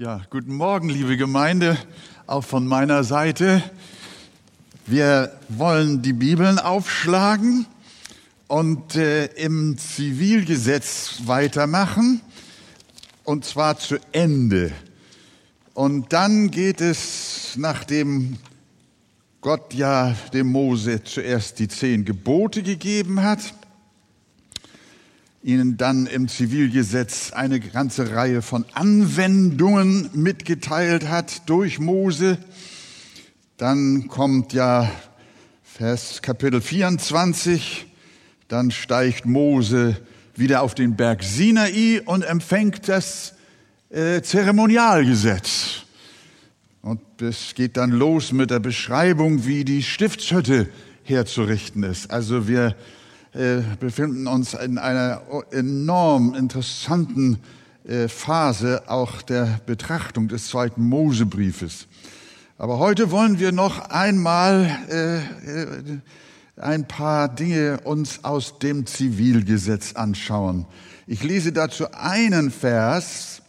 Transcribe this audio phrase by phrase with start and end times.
[0.00, 1.76] Ja, guten Morgen, liebe Gemeinde,
[2.28, 3.60] auch von meiner Seite.
[4.86, 7.66] Wir wollen die Bibeln aufschlagen
[8.46, 12.20] und äh, im Zivilgesetz weitermachen,
[13.24, 14.70] und zwar zu Ende.
[15.74, 18.36] Und dann geht es, nachdem
[19.40, 23.52] Gott ja dem Mose zuerst die zehn Gebote gegeben hat,
[25.48, 32.36] ihnen dann im Zivilgesetz eine ganze Reihe von Anwendungen mitgeteilt hat durch Mose.
[33.56, 34.90] Dann kommt ja
[35.62, 37.86] Vers Kapitel 24,
[38.48, 39.96] dann steigt Mose
[40.36, 43.32] wieder auf den Berg Sinai und empfängt das
[43.88, 45.84] äh, Zeremonialgesetz.
[46.82, 50.68] Und es geht dann los mit der Beschreibung, wie die Stiftshütte
[51.04, 52.10] herzurichten ist.
[52.10, 52.76] Also wir
[53.38, 57.38] äh, befinden uns in einer enorm interessanten
[57.84, 61.86] äh, Phase auch der Betrachtung des zweiten Mosebriefes.
[62.58, 70.66] Aber heute wollen wir noch einmal äh, ein paar Dinge uns aus dem Zivilgesetz anschauen.
[71.06, 73.42] Ich lese dazu einen Vers,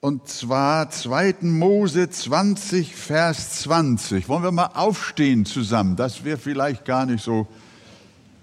[0.00, 1.36] und zwar 2.
[1.42, 4.28] Mose 20, Vers 20.
[4.28, 5.94] Wollen wir mal aufstehen zusammen?
[5.94, 7.46] Das wäre vielleicht gar nicht so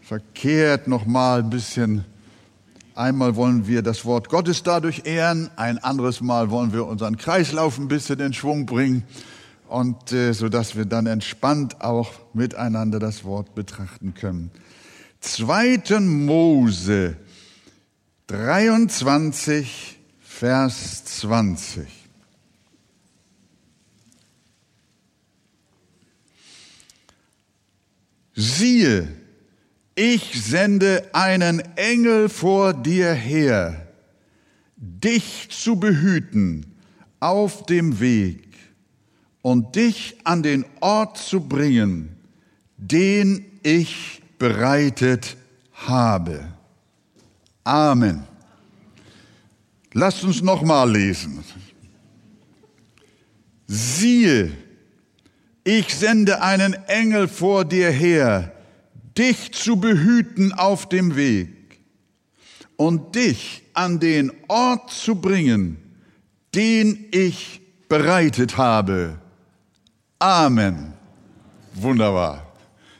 [0.05, 2.05] verkehrt nochmal ein bisschen.
[2.93, 7.79] Einmal wollen wir das Wort Gottes dadurch ehren, ein anderes Mal wollen wir unseren Kreislauf
[7.79, 9.03] ein bisschen in Schwung bringen
[9.67, 14.51] und äh, so dass wir dann entspannt auch miteinander das Wort betrachten können.
[15.21, 15.99] 2.
[15.99, 17.17] Mose
[18.27, 21.87] 23 Vers 20.
[28.35, 29.24] Siehe,
[29.95, 33.87] ich sende einen Engel vor dir her,
[34.75, 36.65] dich zu behüten
[37.19, 38.43] auf dem Weg
[39.41, 42.17] und dich an den Ort zu bringen,
[42.77, 45.37] den ich bereitet
[45.73, 46.45] habe.
[47.63, 48.23] Amen.
[49.93, 51.43] Lasst uns nochmal lesen.
[53.65, 54.51] Siehe,
[55.63, 58.54] ich sende einen Engel vor dir her,
[59.17, 61.79] dich zu behüten auf dem Weg
[62.75, 65.77] und dich an den Ort zu bringen,
[66.53, 69.19] den ich bereitet habe.
[70.19, 70.93] Amen.
[71.73, 72.53] Wunderbar.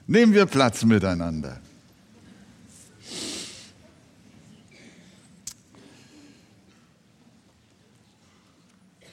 [0.08, 1.60] Nehmen wir Platz miteinander.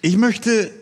[0.05, 0.82] Ich möchte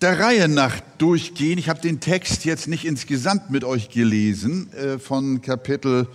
[0.00, 1.58] der Reihe nach durchgehen.
[1.58, 6.08] Ich habe den Text jetzt nicht insgesamt mit euch gelesen, äh, von Kapitel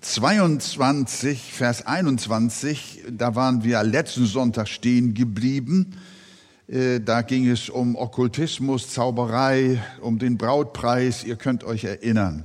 [0.00, 3.04] 22, Vers 21.
[3.10, 5.94] Da waren wir letzten Sonntag stehen geblieben.
[6.68, 11.24] Äh, da ging es um Okkultismus, Zauberei, um den Brautpreis.
[11.24, 12.44] Ihr könnt euch erinnern.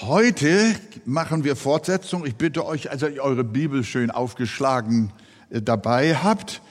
[0.00, 0.74] Heute
[1.04, 2.24] machen wir Fortsetzung.
[2.24, 5.12] Ich bitte euch, also eure Bibel schön aufgeschlagen
[5.50, 6.62] äh, dabei habt.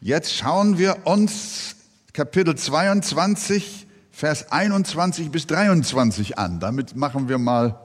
[0.00, 1.76] Jetzt schauen wir uns
[2.12, 6.60] Kapitel 22, Vers 21 bis 23 an.
[6.60, 7.80] Damit machen wir mal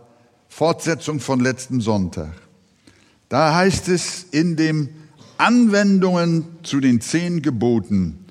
[0.49, 2.33] Fortsetzung von letzten Sonntag.
[3.29, 4.89] Da heißt es in den
[5.37, 8.25] Anwendungen zu den zehn Geboten,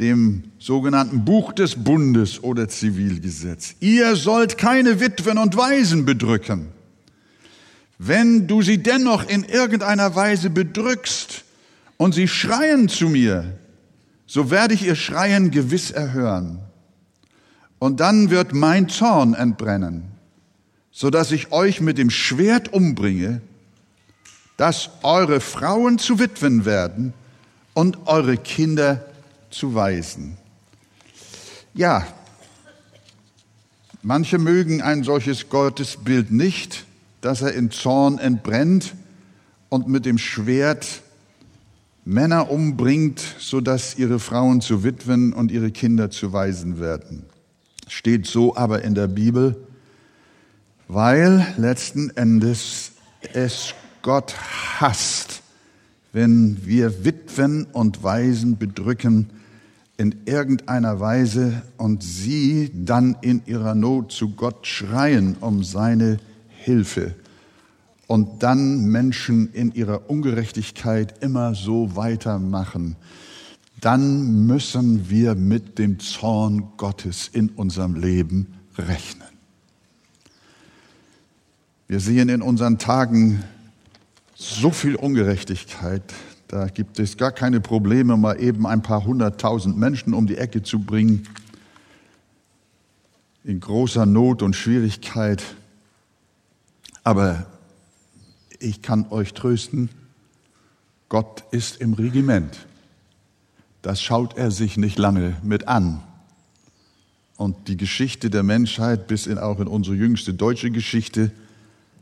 [0.00, 3.76] dem sogenannten Buch des Bundes oder Zivilgesetz.
[3.78, 6.70] Ihr sollt keine Witwen und Waisen bedrücken.
[7.98, 11.44] Wenn du sie dennoch in irgendeiner Weise bedrückst
[11.98, 13.56] und sie schreien zu mir,
[14.26, 16.60] so werde ich ihr Schreien gewiss erhören.
[17.78, 20.04] Und dann wird mein Zorn entbrennen,
[20.90, 23.42] so dass ich euch mit dem Schwert umbringe,
[24.56, 27.12] dass eure Frauen zu Witwen werden
[27.74, 29.04] und eure Kinder
[29.50, 30.36] zu Waisen.
[31.74, 32.06] Ja,
[34.02, 36.86] manche mögen ein solches Gottesbild nicht,
[37.20, 38.94] dass er in Zorn entbrennt
[39.68, 41.02] und mit dem Schwert
[42.04, 47.24] Männer umbringt, so dass ihre Frauen zu Witwen und ihre Kinder zu Waisen werden.
[47.88, 49.56] Steht so aber in der Bibel,
[50.86, 52.92] weil letzten Endes
[53.32, 54.34] es Gott
[54.78, 55.42] hasst,
[56.12, 59.30] wenn wir Witwen und Waisen bedrücken
[59.96, 66.18] in irgendeiner Weise und sie dann in ihrer Not zu Gott schreien um seine
[66.48, 67.14] Hilfe
[68.06, 72.96] und dann Menschen in ihrer Ungerechtigkeit immer so weitermachen,
[73.80, 79.28] dann müssen wir mit dem Zorn Gottes in unserem Leben rechnen.
[81.86, 83.44] Wir sehen in unseren Tagen
[84.34, 86.02] so viel Ungerechtigkeit,
[86.54, 90.62] Da gibt es gar keine Probleme, mal eben ein paar hunderttausend Menschen um die Ecke
[90.62, 91.26] zu bringen.
[93.42, 95.42] In großer Not und Schwierigkeit.
[97.02, 97.46] Aber
[98.64, 99.90] ich kann euch trösten,
[101.08, 102.66] Gott ist im Regiment.
[103.82, 106.02] Das schaut er sich nicht lange mit an.
[107.36, 111.30] Und die Geschichte der Menschheit, bis in, auch in unsere jüngste deutsche Geschichte,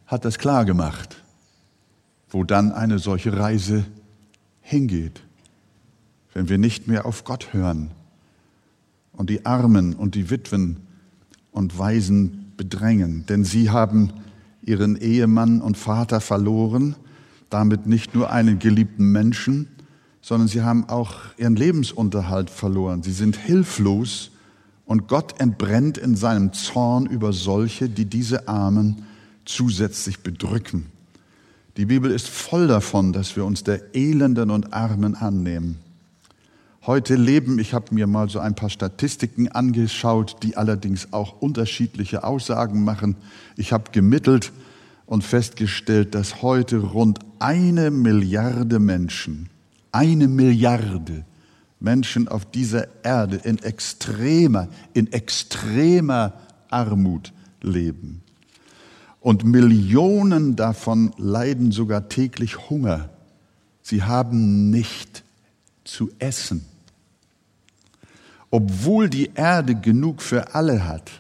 [0.06, 1.17] hat das klar gemacht,
[2.31, 3.85] wo dann eine solche Reise
[4.61, 5.23] hingeht,
[6.35, 7.91] wenn wir nicht mehr auf Gott hören
[9.12, 10.79] und die Armen und die Witwen
[11.50, 14.12] und Waisen bedrängen, denn sie haben
[14.62, 16.97] ihren Ehemann und Vater verloren,
[17.50, 19.69] damit nicht nur einen geliebten Menschen,
[20.20, 23.03] sondern sie haben auch ihren Lebensunterhalt verloren.
[23.03, 24.31] Sie sind hilflos
[24.87, 29.05] und Gott entbrennt in seinem Zorn über solche, die diese Armen
[29.44, 30.87] zusätzlich bedrücken.
[31.76, 35.79] Die Bibel ist voll davon, dass wir uns der Elenden und Armen annehmen.
[36.84, 42.25] Heute leben, ich habe mir mal so ein paar Statistiken angeschaut, die allerdings auch unterschiedliche
[42.25, 43.14] Aussagen machen.
[43.56, 44.50] Ich habe gemittelt
[45.06, 49.49] und festgestellt, dass heute rund eine Milliarde Menschen,
[49.93, 51.25] eine Milliarde
[51.79, 56.32] Menschen auf dieser Erde in extremer, in extremer
[56.69, 58.25] Armut leben.
[59.20, 63.08] Und Millionen davon leiden sogar täglich Hunger.
[63.82, 65.23] Sie haben nicht
[65.85, 66.71] zu essen.
[68.52, 71.10] Obwohl die Erde genug für alle hat.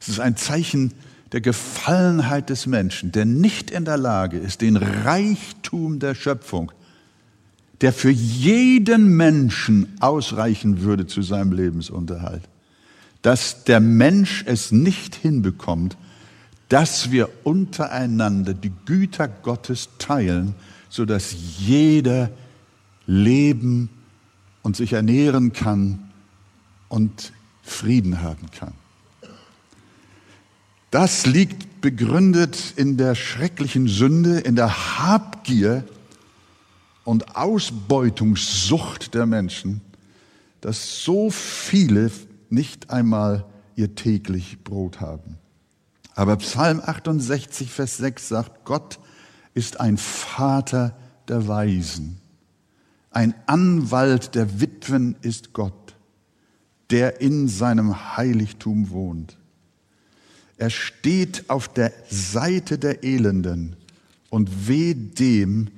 [0.00, 0.92] Es ist ein Zeichen
[1.32, 6.72] der Gefallenheit des Menschen, der nicht in der Lage ist, den Reichtum der Schöpfung,
[7.82, 12.42] der für jeden Menschen ausreichen würde zu seinem Lebensunterhalt,
[13.20, 15.98] dass der Mensch es nicht hinbekommt,
[16.70, 20.54] dass wir untereinander die Güter Gottes teilen,
[20.88, 22.30] so dass jeder
[23.06, 23.90] leben
[24.62, 26.10] und sich ernähren kann
[26.88, 28.74] und Frieden haben kann.
[30.90, 35.84] Das liegt begründet in der schrecklichen Sünde, in der Habgier
[37.04, 39.80] und Ausbeutungssucht der Menschen,
[40.60, 42.10] dass so viele
[42.50, 43.46] nicht einmal
[43.76, 45.38] ihr täglich Brot haben.
[46.14, 48.98] Aber Psalm 68, Vers 6 sagt, Gott
[49.54, 50.96] ist ein Vater
[51.28, 52.19] der Weisen.
[53.10, 55.96] Ein Anwalt der Witwen ist Gott,
[56.90, 59.36] der in seinem Heiligtum wohnt.
[60.56, 63.76] Er steht auf der Seite der Elenden
[64.28, 65.70] und weh dem,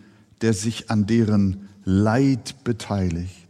[0.42, 3.46] der sich an deren Leid beteiligt.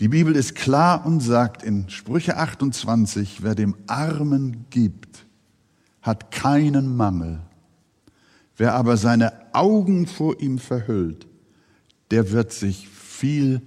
[0.00, 5.26] Die Bibel ist klar und sagt in Sprüche 28, wer dem Armen gibt,
[6.02, 7.40] hat keinen Mangel.
[8.56, 11.26] Wer aber seine Augen vor ihm verhüllt,
[12.10, 12.88] der wird sich
[13.18, 13.62] viel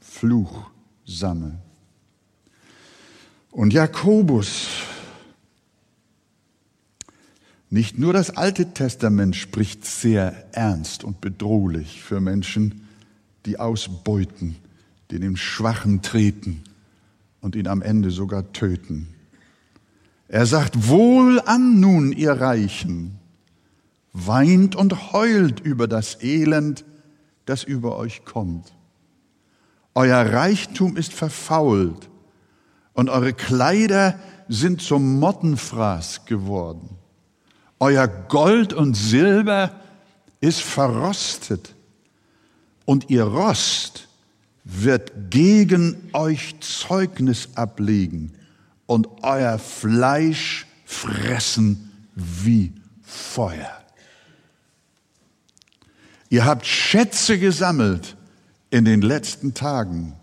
[0.00, 0.70] Fluch
[1.04, 1.58] sammeln.
[3.50, 4.68] Und Jakobus,
[7.70, 12.88] nicht nur das Alte Testament spricht sehr ernst und bedrohlich für Menschen,
[13.44, 14.56] die ausbeuten,
[15.10, 16.62] die dem Schwachen treten
[17.40, 19.08] und ihn am Ende sogar töten.
[20.28, 23.18] Er sagt, wohl an nun, ihr Reichen,
[24.12, 26.84] weint und heult über das Elend,
[27.44, 28.75] das über euch kommt.
[29.96, 32.10] Euer Reichtum ist verfault
[32.92, 36.98] und eure Kleider sind zum Mottenfraß geworden.
[37.80, 39.80] Euer Gold und Silber
[40.42, 41.74] ist verrostet
[42.84, 44.08] und ihr Rost
[44.64, 48.34] wird gegen euch Zeugnis ablegen
[48.84, 53.82] und euer Fleisch fressen wie Feuer.
[56.28, 58.14] Ihr habt Schätze gesammelt
[58.70, 60.14] in den letzten Tagen.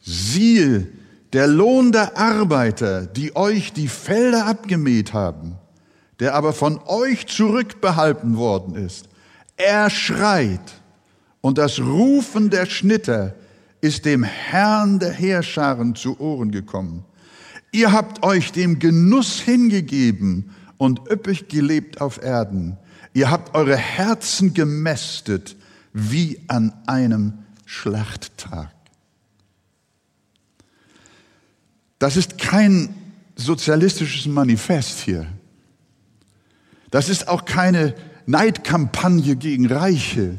[0.00, 0.88] Siehe,
[1.32, 5.56] der Lohn der Arbeiter, die euch die Felder abgemäht haben,
[6.20, 9.08] der aber von euch zurückbehalten worden ist,
[9.56, 10.80] er schreit
[11.40, 13.34] und das Rufen der Schnitter
[13.80, 17.04] ist dem Herrn der Heerscharen zu Ohren gekommen.
[17.70, 22.78] Ihr habt euch dem Genuss hingegeben und üppig gelebt auf Erden.
[23.12, 25.56] Ihr habt eure Herzen gemästet
[25.92, 27.43] wie an einem
[27.74, 28.70] Schlachttag.
[31.98, 32.94] Das ist kein
[33.36, 35.26] sozialistisches Manifest hier.
[36.90, 37.94] Das ist auch keine
[38.26, 40.38] Neidkampagne gegen Reiche.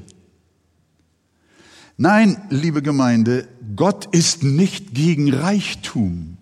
[1.97, 6.37] Nein, liebe Gemeinde, Gott ist nicht gegen Reichtum.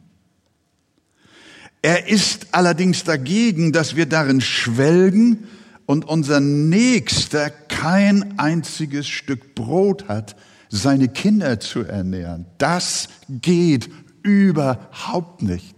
[1.82, 5.48] Er ist allerdings dagegen, dass wir darin schwelgen
[5.86, 10.36] und unser Nächster kein einziges Stück Brot hat,
[10.74, 12.48] seine Kinder zu ernähren.
[12.58, 13.92] Das geht
[14.24, 15.76] überhaupt nicht.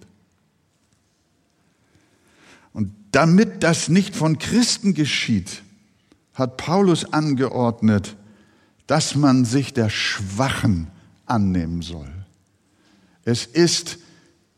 [2.72, 5.64] Und damit das nicht von Christen geschieht,
[6.34, 8.16] hat Paulus angeordnet,
[8.88, 10.88] dass man sich der Schwachen
[11.26, 12.12] annehmen soll.
[13.26, 13.98] Es ist,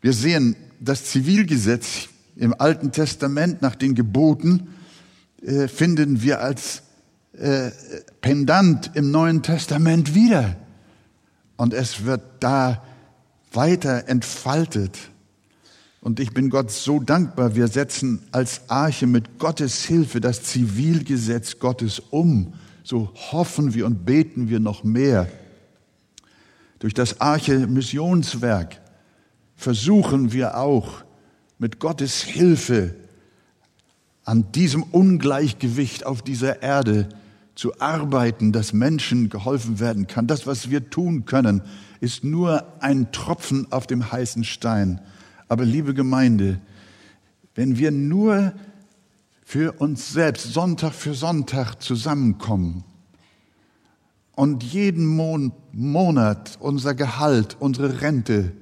[0.00, 4.68] wir sehen das Zivilgesetz im Alten Testament nach den Geboten,
[5.42, 6.82] äh, finden wir als
[7.40, 7.70] äh,
[8.20, 10.56] Pendant im Neuen Testament wieder.
[11.56, 12.82] Und es wird da
[13.52, 14.98] weiter entfaltet.
[16.00, 21.58] Und ich bin Gott so dankbar, wir setzen als Arche mit Gottes Hilfe das Zivilgesetz
[21.58, 22.54] Gottes um.
[22.84, 25.28] So hoffen wir und beten wir noch mehr.
[26.78, 28.80] Durch das Arche Missionswerk
[29.56, 31.02] versuchen wir auch
[31.58, 32.94] mit Gottes Hilfe
[34.24, 37.08] an diesem Ungleichgewicht auf dieser Erde
[37.58, 40.28] zu arbeiten, dass Menschen geholfen werden kann.
[40.28, 41.62] Das, was wir tun können,
[42.00, 45.00] ist nur ein Tropfen auf dem heißen Stein.
[45.48, 46.60] Aber liebe Gemeinde,
[47.56, 48.52] wenn wir nur
[49.44, 52.84] für uns selbst Sonntag für Sonntag zusammenkommen
[54.36, 55.04] und jeden
[55.72, 58.52] Monat unser Gehalt, unsere Rente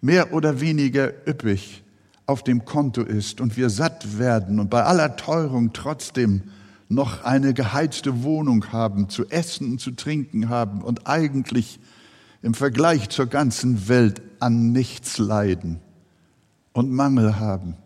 [0.00, 1.82] mehr oder weniger üppig
[2.24, 6.44] auf dem Konto ist und wir satt werden und bei aller Teuerung trotzdem
[6.90, 11.78] noch eine geheizte Wohnung haben, zu essen und zu trinken haben und eigentlich
[12.42, 15.78] im Vergleich zur ganzen Welt an nichts leiden
[16.72, 17.76] und Mangel haben.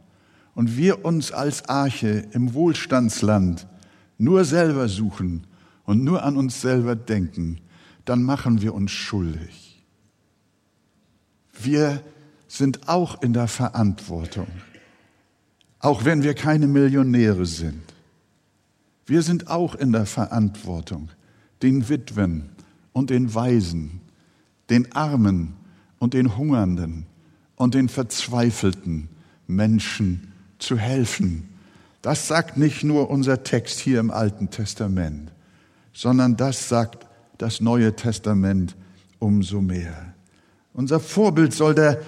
[0.55, 3.67] Und wir uns als Arche im Wohlstandsland
[4.17, 5.47] nur selber suchen
[5.85, 7.61] und nur an uns selber denken,
[8.07, 9.85] dann machen wir uns schuldig.
[11.53, 12.03] Wir
[12.49, 14.49] sind auch in der Verantwortung,
[15.79, 17.94] auch wenn wir keine Millionäre sind.
[19.07, 21.11] Wir sind auch in der Verantwortung,
[21.63, 22.51] den Witwen
[22.93, 24.01] und den Waisen,
[24.71, 25.55] den Armen
[25.99, 27.07] und den Hungernden
[27.57, 29.09] und den verzweifelten
[29.47, 31.49] Menschen zu helfen.
[32.03, 35.33] Das sagt nicht nur unser Text hier im Alten Testament,
[35.93, 37.07] sondern das sagt
[37.39, 38.77] das Neue Testament
[39.19, 40.15] umso mehr.
[40.73, 42.01] Unser Vorbild soll der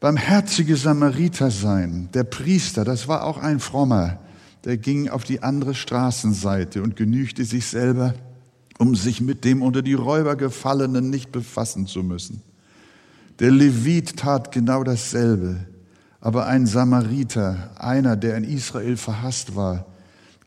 [0.00, 4.18] barmherzige Samariter sein, der Priester, das war auch ein frommer,
[4.66, 8.14] der ging auf die andere Straßenseite und genügte sich selber,
[8.78, 12.42] um sich mit dem unter die Räuber gefallenen nicht befassen zu müssen.
[13.38, 15.56] Der Levit tat genau dasselbe,
[16.20, 19.86] aber ein Samariter, einer, der in Israel verhasst war,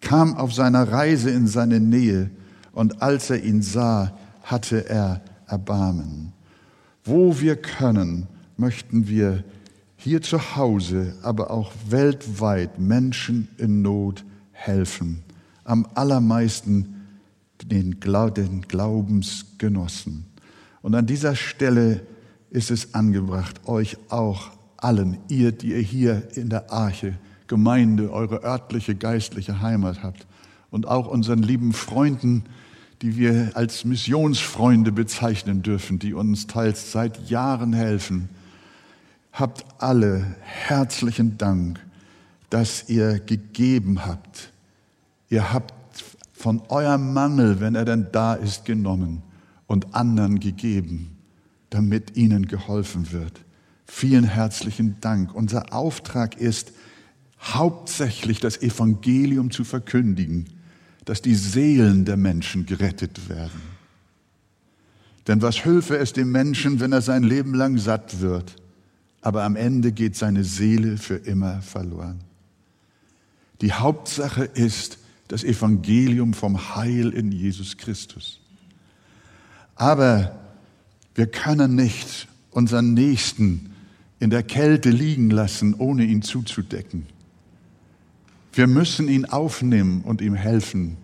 [0.01, 2.29] kam auf seiner Reise in seine Nähe
[2.73, 6.33] und als er ihn sah, hatte er Erbarmen.
[7.05, 9.45] Wo wir können, möchten wir
[10.01, 15.24] hier zu Hause, aber auch weltweit Menschen in Not helfen.
[15.65, 16.96] Am allermeisten
[17.65, 20.24] den, Glaubensgenossen.
[20.82, 22.00] Und an dieser Stelle
[22.50, 27.15] ist es angebracht, euch auch allen, ihr, die ihr hier in der Arche,
[27.48, 30.25] Gemeinde, eure örtliche geistliche Heimat habt,
[30.72, 32.46] und auch unseren lieben Freunden,
[33.01, 38.29] die wir als Missionsfreunde bezeichnen dürfen, die uns teils seit Jahren helfen,
[39.31, 41.79] habt alle herzlichen Dank,
[42.50, 44.51] dass ihr gegeben habt.
[45.29, 45.74] Ihr habt
[46.33, 49.21] von eurem Mangel, wenn er denn da ist, genommen
[49.67, 51.17] und anderen gegeben,
[51.69, 53.41] damit ihnen geholfen wird.
[53.86, 55.33] Vielen herzlichen Dank.
[55.33, 56.71] Unser Auftrag ist,
[57.41, 60.45] hauptsächlich das Evangelium zu verkündigen,
[61.05, 63.62] dass die Seelen der Menschen gerettet werden.
[65.27, 68.55] Denn was hülfe es dem Menschen, wenn er sein Leben lang satt wird
[69.21, 72.19] aber am Ende geht seine Seele für immer verloren.
[73.61, 78.39] Die Hauptsache ist das Evangelium vom Heil in Jesus Christus.
[79.75, 80.39] Aber
[81.15, 83.73] wir können nicht unseren Nächsten
[84.19, 87.05] in der Kälte liegen lassen, ohne ihn zuzudecken.
[88.53, 90.97] Wir müssen ihn aufnehmen und ihm helfen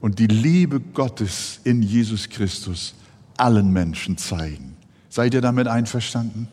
[0.00, 2.94] und die Liebe Gottes in Jesus Christus
[3.36, 4.76] allen Menschen zeigen.
[5.08, 6.48] Seid ihr damit einverstanden?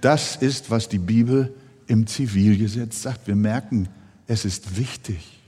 [0.00, 1.54] Das ist, was die Bibel
[1.86, 3.26] im Zivilgesetz sagt.
[3.26, 3.88] Wir merken,
[4.26, 5.40] es ist wichtig.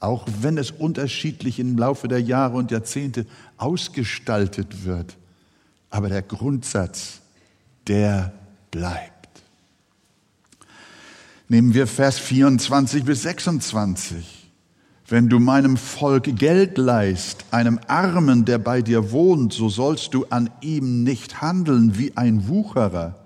[0.00, 3.26] Auch wenn es unterschiedlich im Laufe der Jahre und Jahrzehnte
[3.56, 5.16] ausgestaltet wird.
[5.90, 7.20] Aber der Grundsatz,
[7.86, 8.32] der
[8.70, 9.12] bleibt.
[11.48, 14.50] Nehmen wir Vers 24 bis 26.
[15.06, 20.24] Wenn du meinem Volk Geld leist, einem Armen, der bei dir wohnt, so sollst du
[20.30, 23.23] an ihm nicht handeln wie ein Wucherer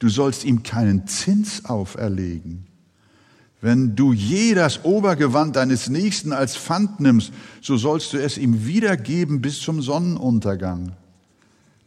[0.00, 2.66] Du sollst ihm keinen Zins auferlegen.
[3.60, 8.66] Wenn du je das Obergewand deines Nächsten als Pfand nimmst, so sollst du es ihm
[8.66, 10.92] wiedergeben bis zum Sonnenuntergang.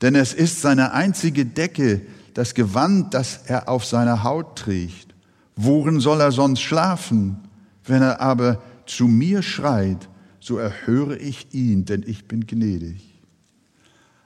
[0.01, 2.01] Denn es ist seine einzige Decke,
[2.35, 5.15] das Gewand, das er auf seiner Haut trägt.
[5.55, 7.37] Worin soll er sonst schlafen?
[7.83, 13.19] Wenn er aber zu mir schreit, so erhöre ich ihn, denn ich bin gnädig.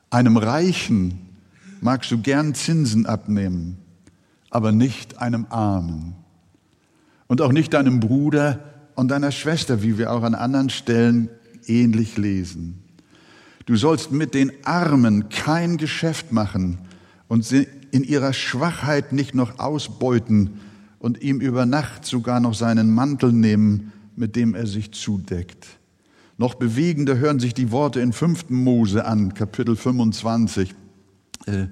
[0.10, 1.27] Einem Reichen
[1.82, 3.78] magst du gern Zinsen abnehmen,
[4.50, 6.16] aber nicht einem Armen.
[7.28, 8.64] Und auch nicht deinem Bruder
[8.96, 11.30] und deiner Schwester, wie wir auch an anderen Stellen
[11.66, 12.84] ähnlich lesen.
[13.66, 16.80] Du sollst mit den Armen kein Geschäft machen
[17.28, 20.62] und sie in ihrer Schwachheit nicht noch ausbeuten
[21.00, 25.68] und ihm über Nacht sogar noch seinen Mantel nehmen, mit dem er sich zudeckt.
[26.38, 28.50] Noch bewegender hören sich die Worte in 5.
[28.50, 30.74] Mose an, Kapitel 25.
[31.48, 31.68] Äh,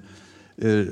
[0.64, 0.86] äh,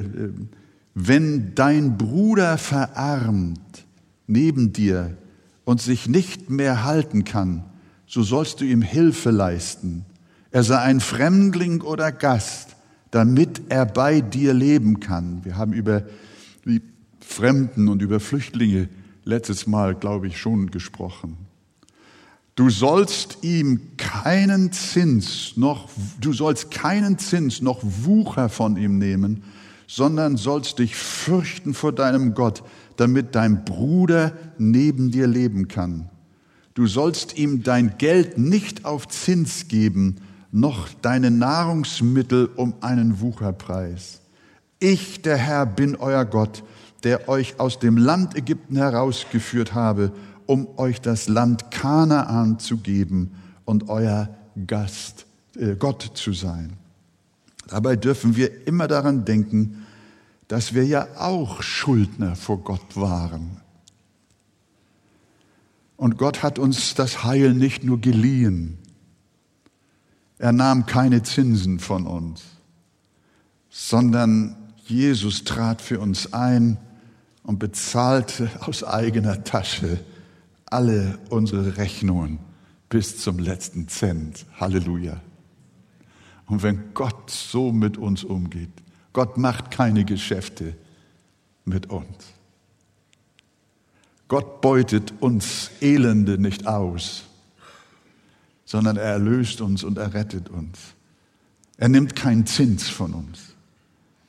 [0.95, 3.85] wenn dein Bruder verarmt
[4.27, 5.17] neben dir
[5.65, 7.65] und sich nicht mehr halten kann,
[8.07, 10.05] so sollst du ihm Hilfe leisten.
[10.51, 12.77] Er sei ein Fremdling oder Gast,
[13.11, 15.45] damit er bei dir leben kann.
[15.45, 16.05] Wir haben über
[16.65, 16.83] die
[17.21, 18.89] Fremden und über Flüchtlinge
[19.25, 21.37] letztes Mal, glaube ich, schon gesprochen.
[22.55, 25.89] Du sollst ihm keinen Zins noch,
[26.21, 29.43] du sollst keinen Zins noch Wucher von ihm nehmen,
[29.89, 32.63] sondern sollst dich fürchten vor deinem Gott,
[32.97, 36.11] damit dein Bruder neben dir leben kann.
[36.75, 40.17] Du sollst ihm dein Geld nicht auf Zins geben,
[40.53, 44.21] noch deine Nahrungsmittel um einen Wucherpreis.
[44.79, 46.63] Ich, der Herr, bin euer Gott,
[47.03, 50.13] der euch aus dem Land Ägypten herausgeführt habe
[50.47, 53.35] um euch das Land Kanaan zu geben
[53.65, 54.29] und euer
[54.67, 56.75] Gast, äh, Gott zu sein.
[57.69, 59.87] Dabei dürfen wir immer daran denken,
[60.49, 63.61] dass wir ja auch Schuldner vor Gott waren.
[65.97, 68.79] Und Gott hat uns das Heil nicht nur geliehen.
[70.39, 72.43] Er nahm keine Zinsen von uns,
[73.71, 76.77] sondern Jesus trat für uns ein
[77.45, 80.01] und bezahlte aus eigener Tasche
[80.75, 82.41] alle unsere Rechnungen
[82.89, 84.45] bis zum letzten Cent.
[84.59, 85.21] Halleluja.
[86.47, 88.73] Und wenn Gott so mit uns umgeht,
[89.13, 90.75] Gott macht keine Geschäfte
[91.65, 92.33] mit uns.
[94.27, 97.23] Gott beutet uns Elende nicht aus,
[98.65, 100.79] sondern er erlöst uns und er rettet uns.
[101.77, 103.55] Er nimmt keinen Zins von uns,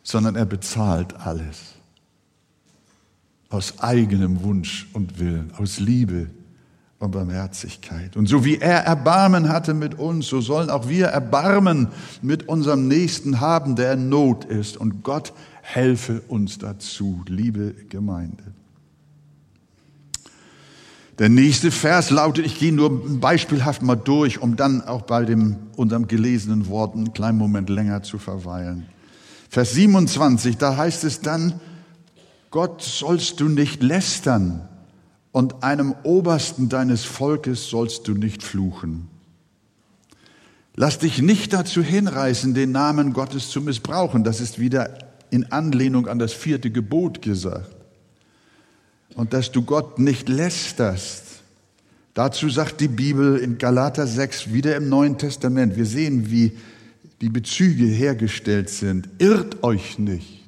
[0.04, 1.75] sondern er bezahlt alles
[3.56, 6.28] aus eigenem Wunsch und Willen, aus Liebe
[7.00, 8.18] und Barmherzigkeit.
[8.18, 11.88] Und so wie er Erbarmen hatte mit uns, so sollen auch wir Erbarmen
[12.22, 14.76] mit unserem Nächsten haben, der in Not ist.
[14.76, 18.44] Und Gott helfe uns dazu, liebe Gemeinde.
[21.18, 25.56] Der nächste Vers lautet, ich gehe nur beispielhaft mal durch, um dann auch bei dem,
[25.78, 28.86] unserem gelesenen Wort einen kleinen Moment länger zu verweilen.
[29.50, 31.62] Vers 27, da heißt es dann,
[32.56, 34.66] Gott sollst du nicht lästern
[35.34, 39.10] und einem Obersten deines Volkes sollst du nicht fluchen.
[40.74, 44.24] Lass dich nicht dazu hinreißen, den Namen Gottes zu missbrauchen.
[44.24, 44.98] Das ist wieder
[45.32, 47.76] in Anlehnung an das vierte Gebot gesagt.
[49.16, 51.24] Und dass du Gott nicht lästerst.
[52.14, 55.76] Dazu sagt die Bibel in Galater 6 wieder im Neuen Testament.
[55.76, 56.54] Wir sehen, wie
[57.20, 59.10] die Bezüge hergestellt sind.
[59.20, 60.45] Irrt euch nicht.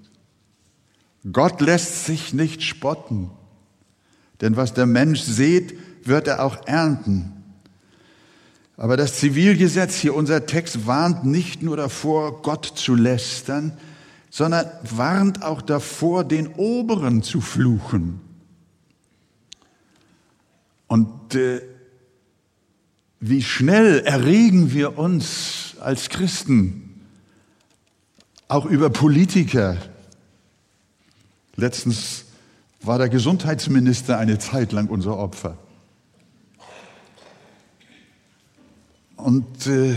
[1.32, 3.30] Gott lässt sich nicht spotten,
[4.42, 7.34] denn was der Mensch sät, wird er auch ernten.
[8.78, 13.74] Aber das Zivilgesetz hier, unser Text, warnt nicht nur davor, Gott zu lästern,
[14.30, 18.22] sondern warnt auch davor, den Oberen zu fluchen.
[20.86, 21.62] Und äh,
[23.20, 27.02] wie schnell erregen wir uns als Christen
[28.48, 29.78] auch über Politiker,
[31.58, 32.26] Letztens
[32.82, 35.58] war der Gesundheitsminister eine Zeit lang unser Opfer.
[39.16, 39.96] Und äh,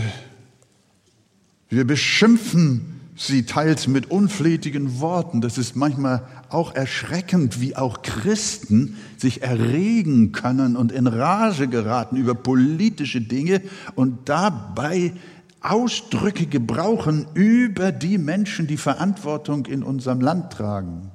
[1.69, 5.41] wir beschimpfen sie teils mit unflätigen Worten.
[5.41, 12.17] Das ist manchmal auch erschreckend, wie auch Christen sich erregen können und in Rage geraten
[12.17, 13.61] über politische Dinge
[13.93, 15.13] und dabei
[15.61, 21.10] Ausdrücke gebrauchen über die Menschen, die Verantwortung in unserem Land tragen.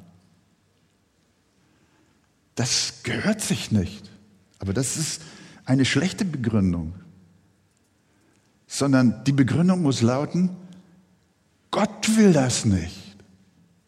[2.56, 4.10] Das gehört sich nicht.
[4.58, 5.22] Aber das ist
[5.64, 6.94] eine schlechte Begründung.
[8.66, 10.50] Sondern die Begründung muss lauten,
[11.70, 13.16] Gott will das nicht.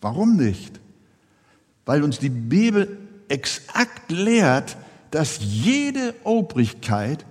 [0.01, 0.79] Warum nicht?
[1.85, 4.77] Weil uns die Bibel exakt lehrt,
[5.11, 7.25] dass jede Obrigkeit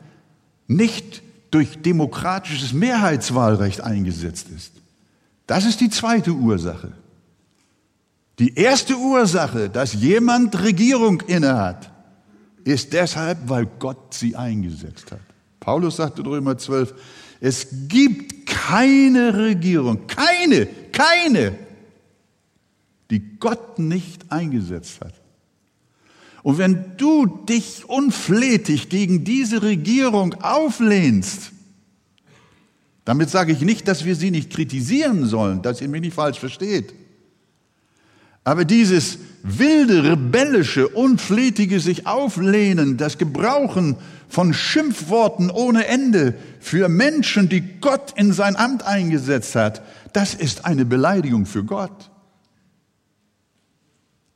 [0.68, 1.22] nicht
[1.52, 4.74] durch demokratisches Mehrheitswahlrecht eingesetzt ist.
[5.46, 6.92] Das ist die zweite Ursache.
[8.40, 11.92] Die erste Ursache, dass jemand Regierung innehat,
[12.64, 15.22] ist deshalb, weil Gott sie eingesetzt hat.
[15.60, 16.94] Paulus sagte in Römer 12,
[17.40, 21.56] es gibt keine Regierung, keine, keine,
[23.10, 25.14] die Gott nicht eingesetzt hat.
[26.44, 31.52] Und wenn du dich unflätig gegen diese Regierung auflehnst,
[33.06, 36.40] damit sage ich nicht, dass wir sie nicht kritisieren sollen, dass ihr mich nicht falsch
[36.40, 36.94] versteht.
[38.48, 43.98] Aber dieses wilde, rebellische, unflätige sich auflehnen, das Gebrauchen
[44.30, 49.82] von Schimpfworten ohne Ende für Menschen, die Gott in sein Amt eingesetzt hat,
[50.14, 52.10] das ist eine Beleidigung für Gott.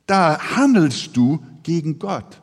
[0.04, 2.42] Da handelst du gegen Gott.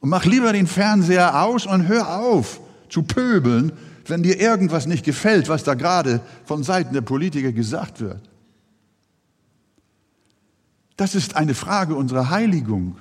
[0.00, 3.72] Und mach lieber den Fernseher aus und hör auf zu pöbeln,
[4.06, 8.27] wenn dir irgendwas nicht gefällt, was da gerade von Seiten der Politiker gesagt wird.
[10.98, 12.98] Das ist eine Frage unserer Heiligung.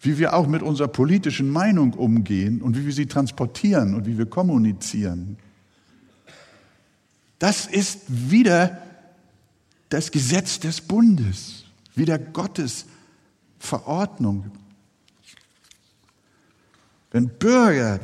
[0.00, 4.18] Wie wir auch mit unserer politischen Meinung umgehen und wie wir sie transportieren und wie
[4.18, 5.36] wir kommunizieren.
[7.38, 8.82] Das ist wieder
[9.90, 12.86] das Gesetz des Bundes, wieder Gottes
[13.60, 14.50] Verordnung.
[17.12, 18.00] Wenn Bürger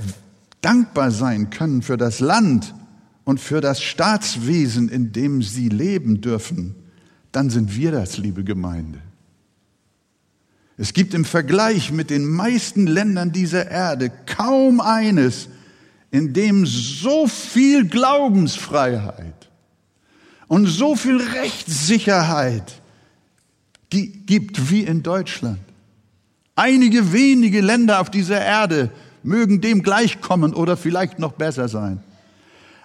[0.61, 2.77] dankbar sein können für das Land
[3.25, 6.77] und für das Staatswesen, in dem sie leben dürfen,
[7.33, 9.01] dann sind wir das, liebe Gemeinde.
[10.77, 15.49] Es gibt im Vergleich mit den meisten Ländern dieser Erde kaum eines,
[16.11, 19.49] in dem so viel Glaubensfreiheit
[20.47, 22.81] und so viel Rechtssicherheit
[23.91, 25.59] gibt wie in Deutschland.
[26.55, 28.91] Einige wenige Länder auf dieser Erde
[29.23, 32.01] mögen dem gleichkommen oder vielleicht noch besser sein.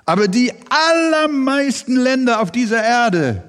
[0.05, 3.43] Aber die allermeisten Länder auf dieser Erde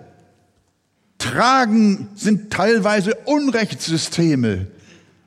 [1.24, 4.66] tragen, sind teilweise Unrechtssysteme,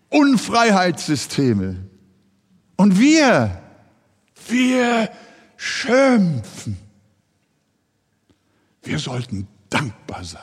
[0.10, 1.78] Unfreiheitssysteme.
[2.76, 3.62] Und wir,
[4.48, 5.10] wir
[5.58, 6.78] schimpfen.
[8.84, 10.42] Wir sollten dankbar sein.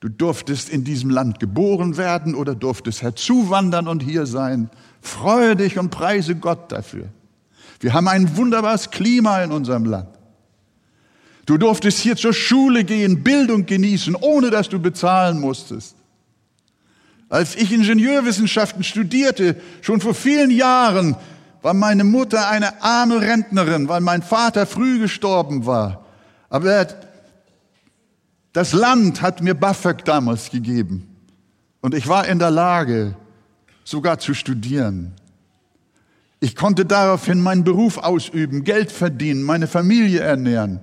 [0.00, 4.68] Du durftest in diesem Land geboren werden oder durftest herzuwandern und hier sein.
[5.00, 7.08] Freue dich und preise Gott dafür.
[7.80, 10.13] Wir haben ein wunderbares Klima in unserem Land.
[11.46, 15.96] Du durftest hier zur Schule gehen, Bildung genießen, ohne dass du bezahlen musstest.
[17.28, 21.16] Als ich Ingenieurwissenschaften studierte, schon vor vielen Jahren,
[21.62, 26.04] war meine Mutter eine arme Rentnerin, weil mein Vater früh gestorben war.
[26.48, 26.86] Aber
[28.52, 31.08] das Land hat mir BAföG damals gegeben.
[31.80, 33.16] Und ich war in der Lage,
[33.82, 35.12] sogar zu studieren.
[36.40, 40.80] Ich konnte daraufhin meinen Beruf ausüben, Geld verdienen, meine Familie ernähren.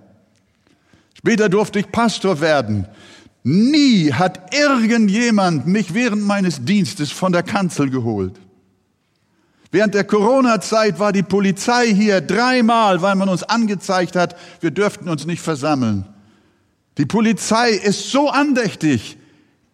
[1.23, 2.88] Später durfte ich Pastor werden.
[3.43, 8.39] Nie hat irgendjemand mich während meines Dienstes von der Kanzel geholt.
[9.71, 15.07] Während der Corona-Zeit war die Polizei hier dreimal, weil man uns angezeigt hat, wir dürften
[15.07, 16.05] uns nicht versammeln.
[16.97, 19.17] Die Polizei ist so andächtig,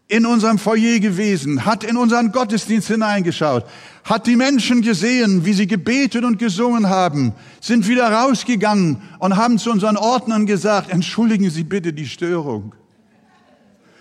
[0.08, 3.66] in unserem Foyer gewesen, hat in unseren Gottesdienst hineingeschaut,
[4.08, 9.60] hat die Menschen gesehen, wie sie gebetet und gesungen haben, sind wieder rausgegangen und haben
[9.60, 12.74] zu unseren Ordnern gesagt, entschuldigen Sie bitte die Störung.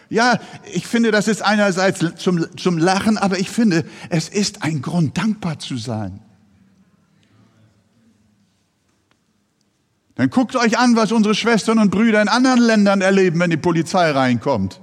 [0.09, 0.39] Ja,
[0.73, 5.19] ich finde, das ist einerseits zum, zum Lachen, aber ich finde, es ist ein Grund,
[5.19, 6.21] dankbar zu sein.
[10.15, 13.57] Dann guckt euch an, was unsere Schwestern und Brüder in anderen Ländern erleben, wenn die
[13.57, 14.81] Polizei reinkommt.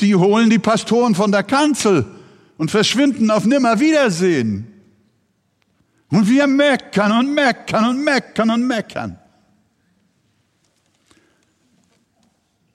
[0.00, 2.06] Die holen die Pastoren von der Kanzel
[2.62, 4.68] und verschwinden auf Nimmerwiedersehen.
[6.10, 9.18] Und wir meckern und meckern und meckern und meckern.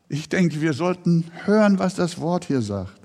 [0.09, 2.99] Ich denke, wir sollten hören, was das Wort hier sagt.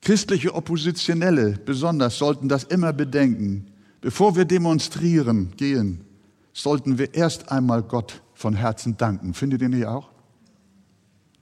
[0.00, 3.66] Christliche Oppositionelle besonders sollten das immer bedenken.
[4.00, 6.04] Bevor wir demonstrieren gehen,
[6.52, 9.34] sollten wir erst einmal Gott von Herzen danken.
[9.34, 10.13] Findet ihr nicht auch?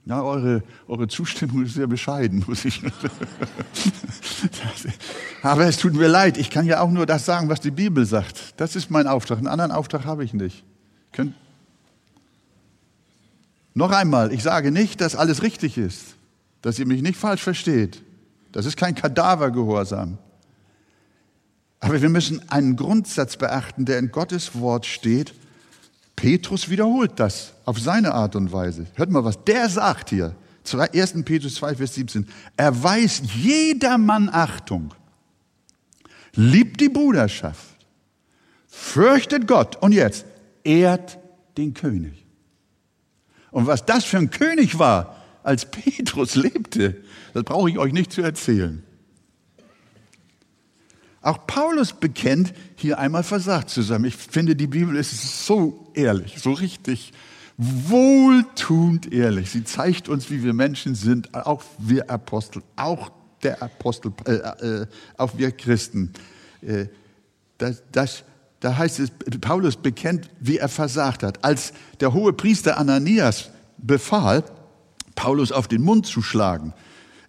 [0.05, 2.81] Ja, eure, eure Zustimmung ist sehr bescheiden, muss ich.
[5.41, 8.05] Aber es tut mir leid, ich kann ja auch nur das sagen, was die Bibel
[8.05, 8.53] sagt.
[8.57, 9.37] Das ist mein Auftrag.
[9.37, 10.65] Einen anderen Auftrag habe ich nicht.
[11.13, 11.33] Könnt
[13.73, 16.15] Noch einmal, ich sage nicht, dass alles richtig ist,
[16.61, 18.01] dass ihr mich nicht falsch versteht.
[18.51, 20.17] Das ist kein Kadavergehorsam.
[21.79, 25.33] Aber wir müssen einen Grundsatz beachten, der in Gottes Wort steht
[26.15, 28.87] Petrus wiederholt das auf seine Art und Weise.
[28.95, 30.35] Hört mal, was der sagt hier.
[30.71, 31.23] 1.
[31.25, 32.27] Petrus 2, Vers 17.
[32.55, 34.93] Erweist jedermann Achtung.
[36.35, 37.75] Liebt die Bruderschaft.
[38.67, 39.75] Fürchtet Gott.
[39.81, 40.25] Und jetzt,
[40.63, 41.19] ehrt
[41.57, 42.25] den König.
[43.51, 48.11] Und was das für ein König war, als Petrus lebte, das brauche ich euch nicht
[48.11, 48.83] zu erzählen.
[51.23, 54.03] Auch Paulus bekennt, hier einmal versagt zu sein.
[54.03, 57.13] Ich finde, die Bibel ist so ehrlich, so richtig
[57.57, 59.49] wohltuend ehrlich.
[59.49, 63.09] Sie zeigt uns, wie wir Menschen sind, auch wir Apostel, auch
[63.41, 66.11] der Apostel, äh, äh, auch wir Christen.
[66.61, 66.87] Äh,
[67.57, 68.23] das, das,
[68.59, 71.43] da heißt es, Paulus bekennt, wie er versagt hat.
[71.45, 74.43] Als der hohe Priester Ananias befahl,
[75.15, 76.73] Paulus auf den Mund zu schlagen,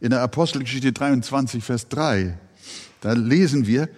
[0.01, 2.39] in der Apostelgeschichte 23, Vers 3,
[3.05, 3.91] da lesen wir,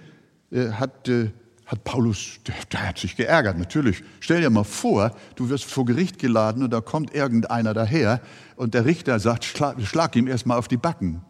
[0.51, 1.31] äh, hat, äh,
[1.65, 4.03] hat Paulus, der, der, hat sich geärgert, natürlich.
[4.19, 8.21] Stell dir mal vor, du wirst vor Gericht geladen und da kommt irgendeiner daher
[8.57, 11.23] und der Richter sagt, schlag, schlag ihm erstmal auf die Backen.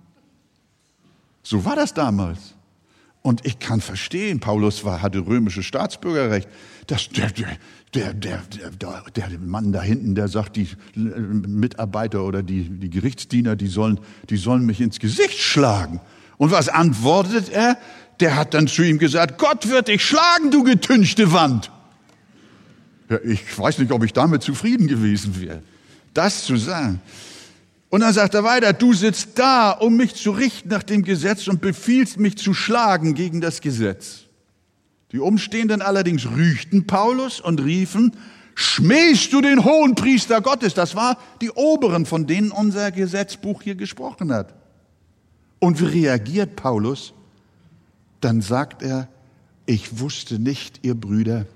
[1.42, 2.54] So war das damals.
[3.20, 6.48] Und ich kann verstehen, Paulus war, hatte römisches Staatsbürgerrecht.
[6.86, 7.30] Das, der,
[7.92, 13.54] der, der, der, der Mann da hinten, der sagt, die Mitarbeiter oder die, die Gerichtsdiener,
[13.54, 16.00] die sollen, die sollen mich ins Gesicht schlagen.
[16.38, 17.78] Und was antwortet er?
[18.20, 21.70] Der hat dann zu ihm gesagt, Gott wird dich schlagen, du getünchte Wand.
[23.08, 25.62] Ja, ich weiß nicht, ob ich damit zufrieden gewesen wäre,
[26.14, 27.00] das zu sagen.
[27.88, 31.46] Und dann sagt er weiter, du sitzt da, um mich zu richten nach dem Gesetz
[31.46, 34.24] und befiehlst mich zu schlagen gegen das Gesetz.
[35.12, 38.16] Die Umstehenden allerdings rüchten Paulus und riefen,
[38.56, 40.74] schmähst du den hohen Priester Gottes?
[40.74, 44.52] Das war die Oberen, von denen unser Gesetzbuch hier gesprochen hat.
[45.58, 47.12] Und wie reagiert Paulus?
[48.20, 49.08] Dann sagt er,
[49.66, 51.46] ich wusste nicht, ihr Brüder,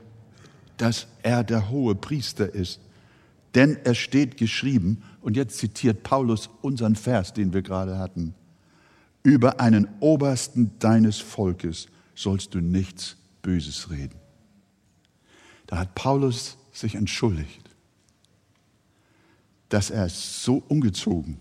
[0.76, 2.80] dass er der hohe Priester ist.
[3.54, 8.34] Denn es steht geschrieben, und jetzt zitiert Paulus unseren Vers, den wir gerade hatten,
[9.22, 14.18] über einen Obersten deines Volkes sollst du nichts Böses reden.
[15.66, 17.68] Da hat Paulus sich entschuldigt,
[19.68, 21.38] dass er so ungezogen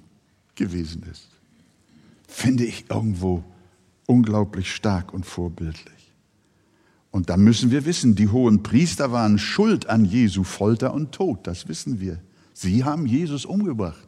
[0.55, 1.28] gewesen ist
[2.29, 3.43] finde ich irgendwo
[4.05, 6.13] unglaublich stark und vorbildlich.
[7.11, 11.39] Und da müssen wir wissen, die hohen Priester waren schuld an Jesu Folter und Tod,
[11.47, 12.19] das wissen wir.
[12.53, 14.05] Sie haben Jesus umgebracht.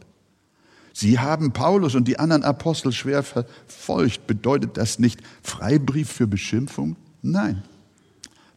[0.94, 4.28] Sie haben Paulus und die anderen Apostel schwer verfolgt.
[4.28, 6.98] Bedeutet das nicht Freibrief für Beschimpfung?
[7.22, 7.64] Nein.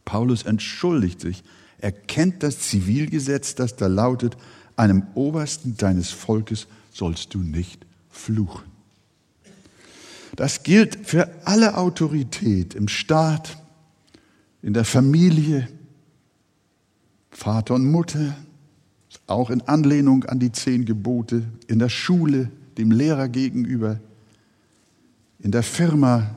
[0.03, 1.43] Paulus entschuldigt sich.
[1.79, 4.37] Er kennt das Zivilgesetz, das da lautet,
[4.75, 8.74] einem Obersten deines Volkes sollst du nicht fluchen.
[10.35, 13.57] Das gilt für alle Autorität im Staat,
[14.61, 15.67] in der Familie,
[17.31, 18.35] Vater und Mutter,
[19.27, 23.99] auch in Anlehnung an die zehn Gebote, in der Schule, dem Lehrer gegenüber,
[25.39, 26.35] in der Firma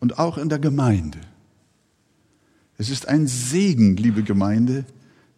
[0.00, 1.18] und auch in der Gemeinde.
[2.78, 4.84] Es ist ein Segen, liebe Gemeinde,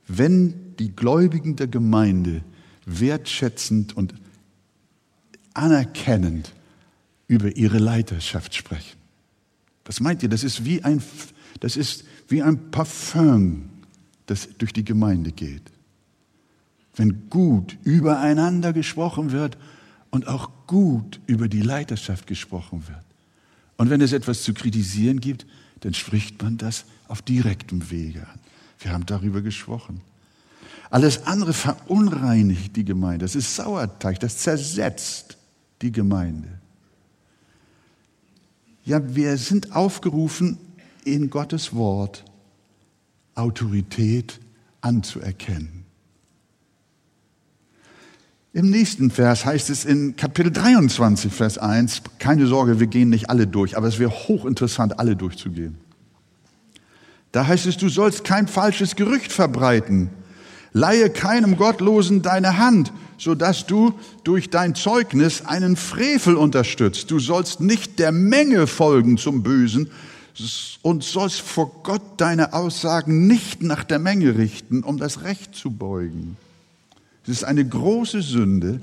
[0.09, 2.43] wenn die Gläubigen der Gemeinde
[2.85, 4.15] wertschätzend und
[5.55, 6.53] anerkennend
[7.29, 8.99] über ihre Leiterschaft sprechen.
[9.85, 10.29] Was meint ihr?
[10.29, 11.03] Das ist wie ein,
[11.61, 13.71] das ist wie ein Parfum,
[14.27, 15.63] das durch die Gemeinde geht.
[16.95, 19.57] Wenn gut übereinander gesprochen wird
[20.11, 23.05] und auch gut über die Leiterschaft gesprochen wird.
[23.77, 25.47] Und wenn es etwas zu kritisieren gibt,
[25.81, 28.41] dann spricht man das auf direktem Wege an.
[28.81, 30.01] Wir haben darüber gesprochen.
[30.91, 33.25] Alles andere verunreinigt die Gemeinde.
[33.25, 35.37] Das ist Sauerteig, das zersetzt
[35.83, 36.49] die Gemeinde.
[38.87, 40.59] Ja, wir sind aufgerufen,
[41.05, 42.25] in Gottes Wort
[43.35, 44.41] Autorität
[44.81, 45.85] anzuerkennen.
[48.53, 53.29] Im nächsten Vers heißt es in Kapitel 23, Vers 1, keine Sorge, wir gehen nicht
[53.29, 55.77] alle durch, aber es wäre hochinteressant, alle durchzugehen.
[57.33, 60.11] Da heißt es, du sollst kein falsches Gerücht verbreiten,
[60.77, 67.11] leihe keinem Gottlosen deine Hand, so dass du durch dein Zeugnis einen Frevel unterstützt.
[67.11, 69.91] Du sollst nicht der Menge folgen zum Bösen
[70.83, 75.71] und sollst vor Gott deine Aussagen nicht nach der Menge richten, um das Recht zu
[75.71, 76.37] beugen.
[77.23, 78.81] Es ist eine große Sünde,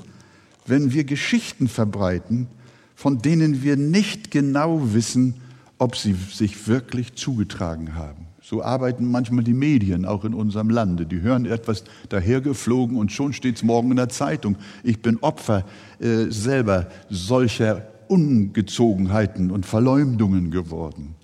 [0.66, 2.48] wenn wir Geschichten verbreiten,
[2.96, 5.36] von denen wir nicht genau wissen,
[5.78, 8.23] ob sie sich wirklich zugetragen haben.
[8.44, 11.06] So arbeiten manchmal die Medien auch in unserem Lande.
[11.06, 14.58] Die hören etwas dahergeflogen und schon steht es morgen in der Zeitung.
[14.84, 15.64] Ich bin Opfer
[16.00, 21.16] äh, selber solcher Ungezogenheiten und Verleumdungen geworden.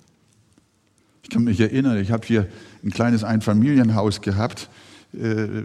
[1.23, 2.47] Ich kann mich erinnern, ich habe hier
[2.86, 4.69] ein kleines Einfamilienhaus gehabt
[5.11, 5.63] Äh,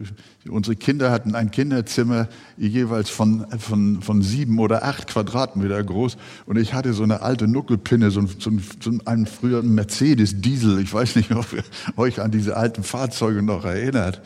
[0.48, 6.57] unsere Kinder hatten ein Kinderzimmer jeweils von, von, von sieben oder acht Quadratmeter groß und
[6.57, 10.80] ich hatte so eine alte Nuckelpinne, so, so, so einen früheren Mercedes-Diesel.
[10.80, 11.62] Ich weiß nicht, ob ihr
[11.96, 14.22] euch an diese alten Fahrzeuge noch erinnert.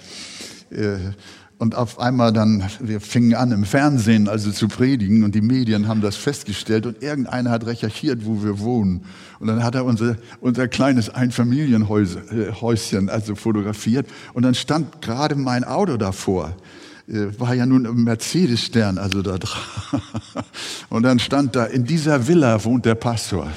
[0.71, 0.99] Äh,
[1.59, 5.89] und auf einmal dann, wir fingen an im Fernsehen also zu predigen und die Medien
[5.89, 9.03] haben das festgestellt und irgendeiner hat recherchiert, wo wir wohnen.
[9.41, 15.65] Und dann hat er unser, unser kleines Einfamilienhäuschen also fotografiert und dann stand gerade mein
[15.65, 16.55] Auto davor.
[17.09, 19.61] Äh, war ja nun ein Mercedes-Stern also da dran.
[20.91, 23.51] Und dann stand da, in dieser Villa wohnt der Pastor.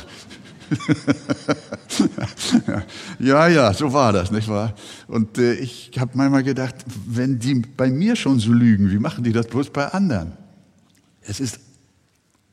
[3.20, 4.76] ja, ja, so war das, nicht wahr?
[5.08, 6.76] Und äh, ich habe manchmal gedacht,
[7.08, 10.34] wenn die bei mir schon so lügen, wie machen die das bloß bei anderen?
[11.22, 11.60] Es ist,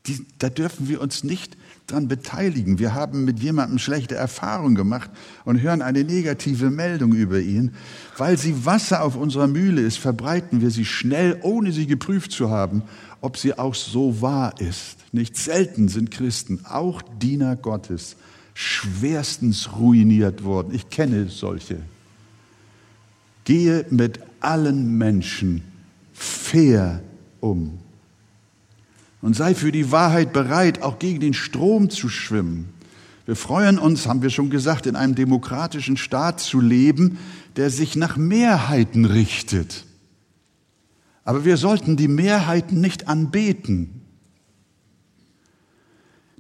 [0.07, 1.57] die, da dürfen wir uns nicht
[1.89, 2.79] dran beteiligen.
[2.79, 5.11] Wir haben mit jemandem schlechte Erfahrungen gemacht
[5.45, 7.73] und hören eine negative Meldung über ihn.
[8.19, 12.51] Weil sie Wasser auf unserer Mühle ist, verbreiten wir sie schnell, ohne sie geprüft zu
[12.51, 12.83] haben,
[13.21, 14.99] ob sie auch so wahr ist.
[15.13, 18.17] Nicht selten sind Christen, auch Diener Gottes,
[18.55, 20.75] schwerstens ruiniert worden.
[20.75, 21.81] Ich kenne solche.
[23.45, 25.63] Gehe mit allen Menschen
[26.13, 27.03] fair
[27.41, 27.79] um
[29.21, 32.69] und sei für die Wahrheit bereit, auch gegen den Strom zu schwimmen.
[33.27, 37.19] Wir freuen uns, haben wir schon gesagt, in einem demokratischen Staat zu leben,
[37.57, 39.85] der sich nach Mehrheiten richtet.
[41.29, 44.01] Aber wir sollten die Mehrheiten nicht anbeten.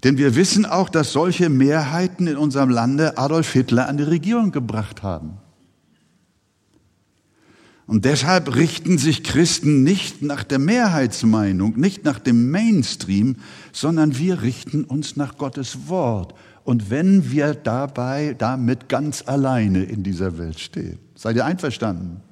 [0.02, 4.50] Denn wir wissen auch, dass solche Mehrheiten in unserem Lande Adolf Hitler an die Regierung
[4.50, 5.36] gebracht haben.
[7.86, 13.36] Und deshalb richten sich Christen nicht nach der Mehrheitsmeinung, nicht nach dem Mainstream,
[13.72, 16.32] sondern wir richten uns nach Gottes Wort.
[16.64, 20.98] Und wenn wir dabei damit ganz alleine in dieser Welt stehen.
[21.14, 22.22] Seid ihr einverstanden?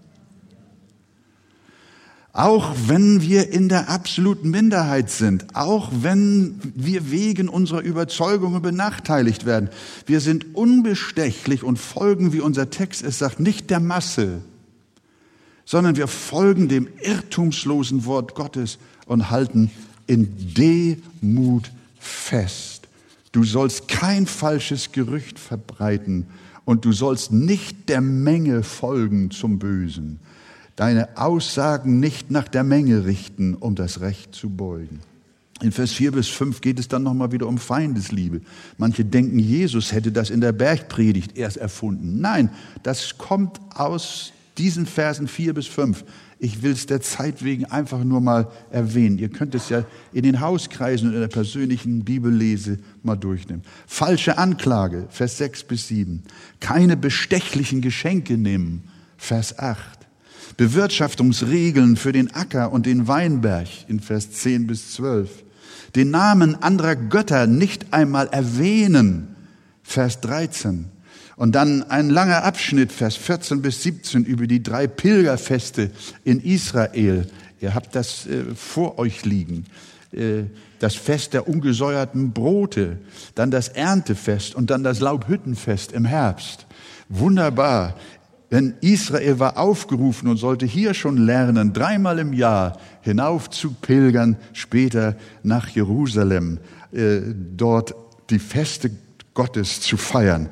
[2.37, 9.47] Auch wenn wir in der absoluten Minderheit sind, auch wenn wir wegen unserer Überzeugungen benachteiligt
[9.47, 9.71] werden,
[10.05, 14.43] wir sind unbestechlich und folgen, wie unser Text es sagt, nicht der Masse,
[15.65, 19.71] sondern wir folgen dem irrtumslosen Wort Gottes und halten
[20.07, 22.87] in Demut fest.
[23.33, 26.27] Du sollst kein falsches Gerücht verbreiten
[26.67, 30.21] und du sollst nicht der Menge folgen zum Bösen
[30.77, 35.01] deine Aussagen nicht nach der Menge richten, um das Recht zu beugen.
[35.63, 38.43] In Vers 4 bis 5 geht es dann nochmal wieder um Feindesliebe.
[38.77, 42.21] Manche denken, Jesus hätte das in der Bergpredigt erst erfunden.
[42.21, 42.51] Nein,
[42.83, 46.05] das kommt aus diesen Versen 4 bis 5.
[46.39, 49.19] Ich will es der Zeit wegen einfach nur mal erwähnen.
[49.19, 53.63] Ihr könnt es ja in den Hauskreisen und in der persönlichen Bibellese mal durchnehmen.
[53.87, 56.23] Falsche Anklage, Vers 6 bis 7.
[56.61, 58.85] Keine bestechlichen Geschenke nehmen,
[59.17, 60.06] Vers 8.
[60.57, 65.31] Bewirtschaftungsregeln für den Acker und den Weinberg in Vers 10 bis 12.
[65.95, 69.37] Den Namen anderer Götter nicht einmal erwähnen,
[69.83, 70.87] Vers 13.
[71.37, 75.91] Und dann ein langer Abschnitt, Vers 14 bis 17, über die drei Pilgerfeste
[76.25, 77.27] in Israel.
[77.61, 79.67] Ihr habt das äh, vor euch liegen.
[80.13, 80.45] Äh,
[80.79, 82.99] das Fest der ungesäuerten Brote,
[83.35, 86.67] dann das Erntefest und dann das Laubhüttenfest im Herbst.
[87.09, 87.95] Wunderbar.
[88.51, 94.37] Denn Israel war aufgerufen und sollte hier schon lernen, dreimal im Jahr hinauf zu pilgern,
[94.53, 96.59] später nach Jerusalem,
[96.93, 97.21] äh,
[97.57, 97.95] dort
[98.31, 98.91] die Feste
[99.35, 100.49] Gottes zu feiern.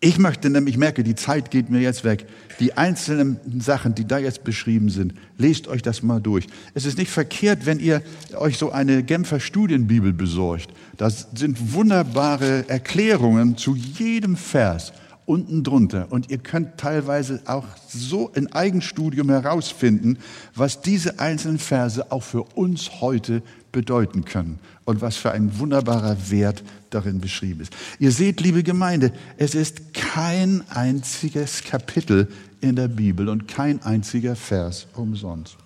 [0.00, 2.26] Ich möchte nämlich, ich merke, die Zeit geht mir jetzt weg.
[2.60, 6.46] Die einzelnen Sachen, die da jetzt beschrieben sind, lest euch das mal durch.
[6.74, 8.02] Es ist nicht verkehrt, wenn ihr
[8.36, 10.68] euch so eine Genfer Studienbibel besorgt.
[10.96, 14.92] Das sind wunderbare Erklärungen zu jedem Vers
[15.26, 16.06] unten drunter.
[16.10, 20.18] Und ihr könnt teilweise auch so in Eigenstudium herausfinden,
[20.54, 26.30] was diese einzelnen Verse auch für uns heute bedeuten können und was für ein wunderbarer
[26.30, 27.76] Wert darin beschrieben ist.
[27.98, 32.28] Ihr seht, liebe Gemeinde, es ist kein einziges Kapitel
[32.60, 35.56] in der Bibel und kein einziger Vers umsonst.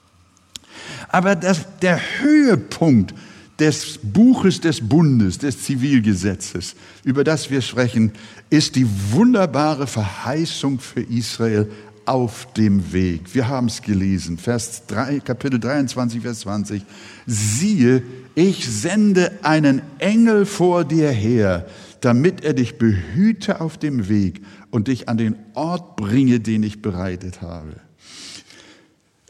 [1.09, 3.15] Aber das, der Höhepunkt
[3.61, 8.13] des Buches des Bundes, des Zivilgesetzes, über das wir sprechen,
[8.49, 11.71] ist die wunderbare Verheißung für Israel
[12.07, 13.35] auf dem Weg.
[13.35, 16.83] Wir haben es gelesen, Vers 3, Kapitel 23, Vers 20.
[17.27, 18.03] Siehe,
[18.35, 21.67] ich sende einen Engel vor dir her,
[22.01, 26.81] damit er dich behüte auf dem Weg und dich an den Ort bringe, den ich
[26.81, 27.75] bereitet habe.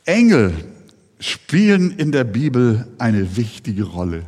[0.05, 0.55] Engel
[1.21, 4.25] spielen in der Bibel eine wichtige Rolle.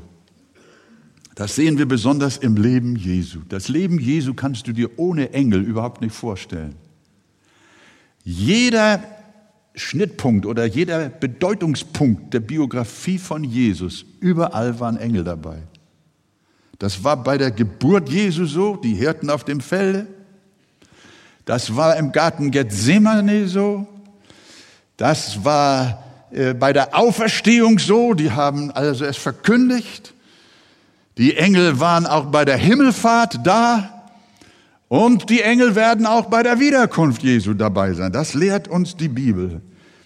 [1.34, 3.40] Das sehen wir besonders im Leben Jesu.
[3.48, 6.76] Das Leben Jesu kannst du dir ohne Engel überhaupt nicht vorstellen.
[8.22, 9.02] Jeder
[9.74, 15.62] Schnittpunkt oder jeder Bedeutungspunkt der Biografie von Jesus, überall waren Engel dabei.
[16.78, 20.06] Das war bei der Geburt Jesu so, die Hirten auf dem Felde.
[21.46, 23.86] Das war im Garten Gethsemane so.
[24.96, 26.11] Das war
[26.58, 30.14] bei der Auferstehung so, die haben also es verkündigt.
[31.18, 34.02] Die Engel waren auch bei der Himmelfahrt da.
[34.88, 38.12] Und die Engel werden auch bei der Wiederkunft Jesu dabei sein.
[38.12, 39.62] Das lehrt uns die Bibel.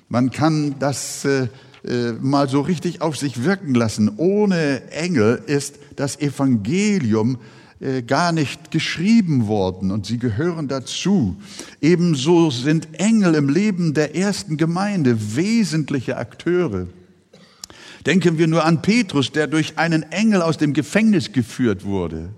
[0.09, 1.49] Man kann das äh,
[1.85, 4.13] äh, mal so richtig auf sich wirken lassen.
[4.17, 7.39] Ohne Engel ist das Evangelium
[7.79, 11.37] äh, gar nicht geschrieben worden und sie gehören dazu.
[11.83, 16.87] Ebenso sind Engel im Leben der ersten Gemeinde wesentliche Akteure.
[18.07, 22.31] Denken wir nur an Petrus, der durch einen Engel aus dem Gefängnis geführt wurde.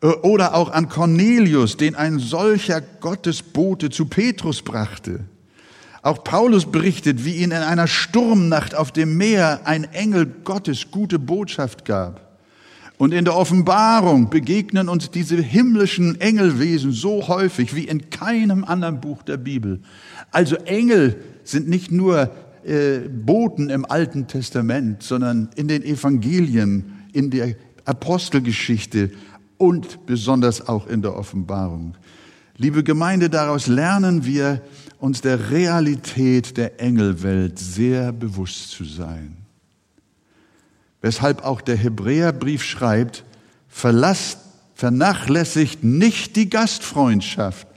[0.00, 5.24] Äh, oder auch an Cornelius, den ein solcher Gottesbote zu Petrus brachte.
[6.02, 11.18] Auch Paulus berichtet, wie ihn in einer Sturmnacht auf dem Meer ein Engel Gottes gute
[11.18, 12.23] Botschaft gab.
[12.96, 19.00] Und in der Offenbarung begegnen uns diese himmlischen Engelwesen so häufig wie in keinem anderen
[19.00, 19.80] Buch der Bibel.
[20.30, 22.30] Also Engel sind nicht nur
[22.64, 29.10] äh, Boten im Alten Testament, sondern in den Evangelien, in der Apostelgeschichte
[29.58, 31.96] und besonders auch in der Offenbarung.
[32.56, 34.62] Liebe Gemeinde, daraus lernen wir,
[35.00, 39.43] uns der Realität der Engelwelt sehr bewusst zu sein
[41.04, 43.24] weshalb auch der Hebräerbrief schreibt,
[43.68, 44.38] verlasst,
[44.74, 47.68] vernachlässigt nicht die Gastfreundschaft,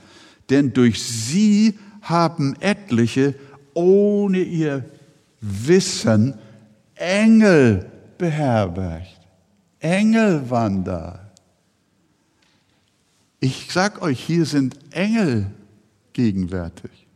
[0.48, 3.34] denn durch sie haben etliche
[3.74, 4.86] ohne ihr
[5.42, 6.38] Wissen
[6.94, 9.20] Engel beherbergt.
[9.78, 11.30] Engel waren da.
[13.40, 15.50] Ich sag euch, hier sind Engel
[16.14, 17.06] gegenwärtig.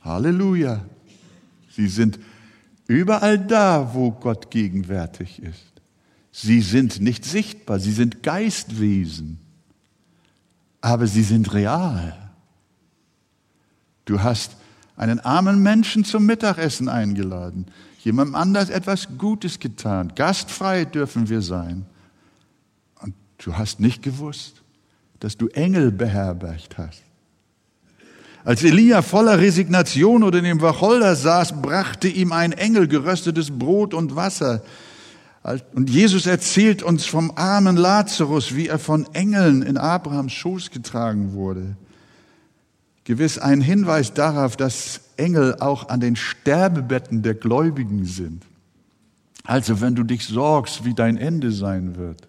[0.00, 0.84] Halleluja.
[1.74, 2.20] Sie sind
[2.86, 5.72] Überall da, wo Gott gegenwärtig ist.
[6.32, 9.38] Sie sind nicht sichtbar, sie sind Geistwesen,
[10.80, 12.30] aber sie sind real.
[14.04, 14.56] Du hast
[14.96, 17.66] einen armen Menschen zum Mittagessen eingeladen,
[18.00, 20.12] jemandem anders etwas Gutes getan.
[20.14, 21.86] Gastfrei dürfen wir sein.
[23.00, 24.62] Und du hast nicht gewusst,
[25.20, 27.02] dass du Engel beherbergt hast.
[28.44, 33.94] Als Elia voller Resignation oder in dem Wacholder saß, brachte ihm ein Engel geröstetes Brot
[33.94, 34.62] und Wasser.
[35.74, 41.32] Und Jesus erzählt uns vom armen Lazarus, wie er von Engeln in Abrahams Schoß getragen
[41.32, 41.76] wurde.
[43.04, 48.42] Gewiss ein Hinweis darauf, dass Engel auch an den Sterbebetten der Gläubigen sind.
[49.44, 52.28] Also wenn du dich sorgst, wie dein Ende sein wird.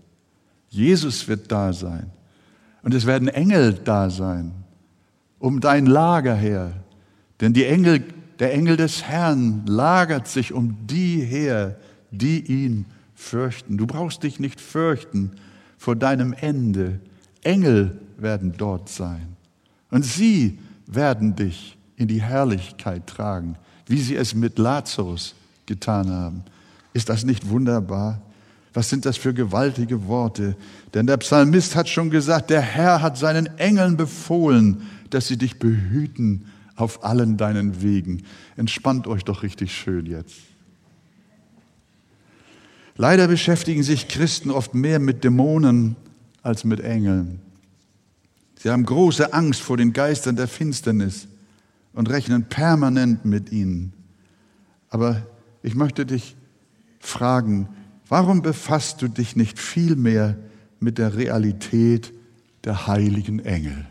[0.70, 2.12] Jesus wird da sein.
[2.84, 4.65] Und es werden Engel da sein
[5.40, 6.74] um dein Lager her.
[7.42, 8.04] Denn die Engel,
[8.40, 11.78] der Engel des Herrn lagert sich um die her,
[12.12, 13.78] die ihn fürchten.
[13.78, 15.32] Du brauchst dich nicht fürchten
[15.78, 17.00] vor deinem Ende.
[17.44, 19.36] Engel werden dort sein.
[19.92, 23.56] Und sie werden dich in die Herrlichkeit tragen,
[23.88, 26.44] wie sie es mit Lazarus getan haben.
[26.94, 28.22] Ist das nicht wunderbar?
[28.74, 30.56] Was sind das für gewaltige Worte?
[30.94, 35.60] Denn der Psalmist hat schon gesagt, der Herr hat seinen Engeln befohlen, dass sie dich
[35.60, 36.46] behüten
[36.76, 38.24] auf allen deinen Wegen.
[38.58, 40.36] Entspannt euch doch richtig schön jetzt.
[42.98, 45.96] Leider beschäftigen sich Christen oft mehr mit Dämonen
[46.42, 47.42] als mit Engeln.
[48.58, 51.28] Sie haben große Angst vor den Geistern der Finsternis
[51.94, 53.94] und rechnen permanent mit ihnen.
[54.90, 55.26] Aber
[55.62, 56.36] ich möchte dich
[57.00, 57.68] fragen,
[58.08, 60.38] warum befasst du dich nicht viel mehr
[60.80, 62.14] mit der Realität
[62.64, 63.86] der heiligen Engel?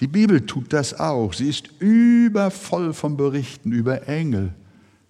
[0.00, 1.34] Die Bibel tut das auch.
[1.34, 4.54] Sie ist übervoll von Berichten über Engel,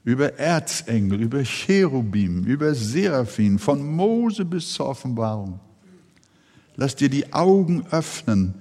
[0.05, 5.61] über Erzengel, über Cherubim, über Seraphim, von Mose bis zur Offenbarung.
[6.75, 8.55] Lass dir die Augen öffnen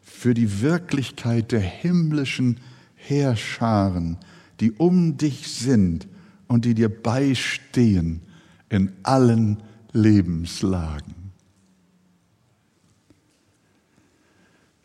[0.00, 2.60] für die Wirklichkeit der himmlischen
[2.94, 4.16] Heerscharen,
[4.60, 6.06] die um dich sind
[6.46, 8.22] und die dir beistehen
[8.70, 9.58] in allen
[9.92, 11.13] Lebenslagen.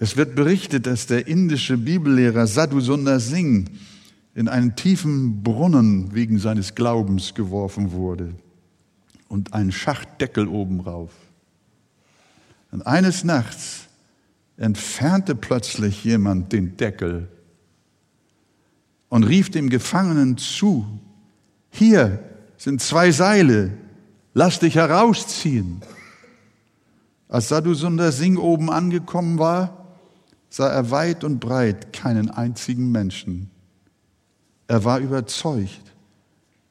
[0.01, 3.69] Es wird berichtet, dass der indische Bibellehrer Sadhu Sundar Singh
[4.33, 8.33] in einen tiefen Brunnen wegen seines Glaubens geworfen wurde
[9.27, 11.11] und einen Schachtdeckel oben rauf.
[12.71, 13.87] Und eines Nachts
[14.55, 17.27] entfernte plötzlich jemand den Deckel
[19.09, 20.85] und rief dem Gefangenen zu,
[21.71, 22.23] hier
[22.55, 23.73] sind zwei Seile,
[24.33, 25.81] lass dich herausziehen.
[27.27, 29.79] Als Sadhu Sundar Singh oben angekommen war,
[30.49, 33.49] sah er weit und breit keinen einzigen Menschen.
[34.67, 35.93] Er war überzeugt,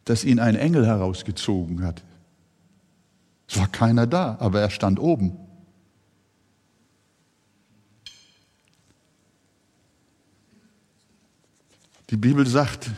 [0.05, 2.03] dass ihn ein Engel herausgezogen hat.
[3.49, 5.37] Es war keiner da, aber er stand oben.
[12.11, 12.91] Die Bibel sagt,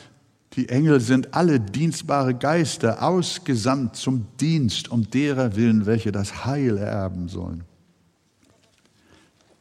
[0.55, 6.77] die Engel sind alle dienstbare Geister, ausgesandt zum Dienst um derer willen, welche das Heil
[6.79, 7.65] erben sollen.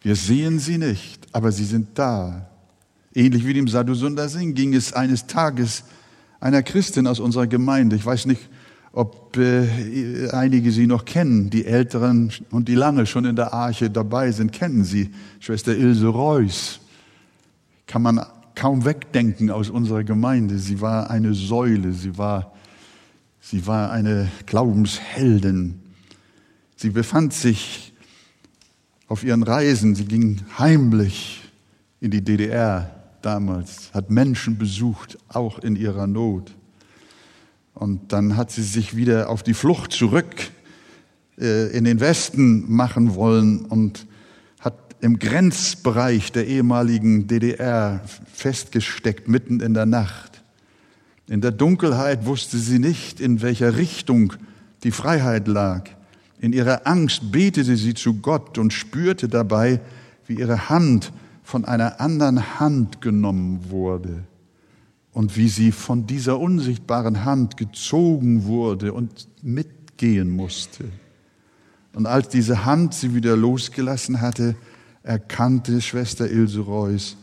[0.02, 2.50] Wir sehen sie nicht, aber sie sind da.
[3.14, 5.84] Ähnlich wie dem Sadhusunda Singh ging es eines Tages
[6.40, 7.96] einer Christin aus unserer Gemeinde.
[7.96, 8.50] Ich weiß nicht,
[8.94, 11.50] ob äh, einige sie noch kennen.
[11.50, 15.12] Die Älteren und die lange schon in der Arche dabei sind, kennen sie.
[15.40, 16.80] Schwester Ilse Reuss.
[17.88, 18.26] Kann man
[18.56, 20.60] kaum wegdenken aus unserer Gemeinde.
[20.60, 22.54] Sie war eine Säule, sie war,
[23.42, 25.80] sie war eine Glaubensheldin.
[26.76, 27.89] Sie befand sich
[29.10, 31.42] auf ihren Reisen, sie ging heimlich
[32.00, 36.56] in die DDR damals, hat Menschen besucht, auch in ihrer Not.
[37.74, 40.52] Und dann hat sie sich wieder auf die Flucht zurück
[41.38, 44.06] äh, in den Westen machen wollen und
[45.02, 48.02] im Grenzbereich der ehemaligen DDR
[48.34, 50.44] festgesteckt, mitten in der Nacht.
[51.28, 54.34] In der Dunkelheit wusste sie nicht, in welcher Richtung
[54.84, 55.90] die Freiheit lag.
[56.40, 59.82] In ihrer Angst betete sie zu Gott und spürte dabei,
[60.26, 61.12] wie ihre Hand
[61.44, 64.24] von einer anderen Hand genommen wurde
[65.12, 70.86] und wie sie von dieser unsichtbaren Hand gezogen wurde und mitgehen musste.
[71.94, 74.56] Und als diese Hand sie wieder losgelassen hatte,
[75.04, 77.18] erkannte Schwester Ilse Reuss,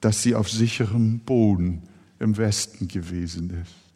[0.00, 1.82] dass sie auf sicherem Boden
[2.18, 3.87] im Westen gewesen ist.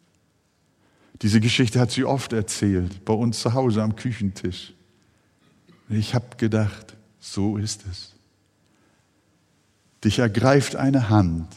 [1.21, 4.73] Diese Geschichte hat sie oft erzählt, bei uns zu Hause am Küchentisch.
[5.89, 8.13] Ich habe gedacht, so ist es.
[10.03, 11.47] Dich ergreift eine Hand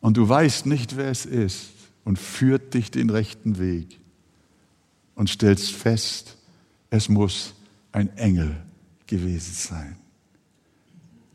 [0.00, 1.70] und du weißt nicht, wer es ist
[2.04, 3.98] und führt dich den rechten Weg
[5.14, 6.36] und stellst fest,
[6.90, 7.54] es muss
[7.92, 8.56] ein Engel
[9.06, 9.96] gewesen sein.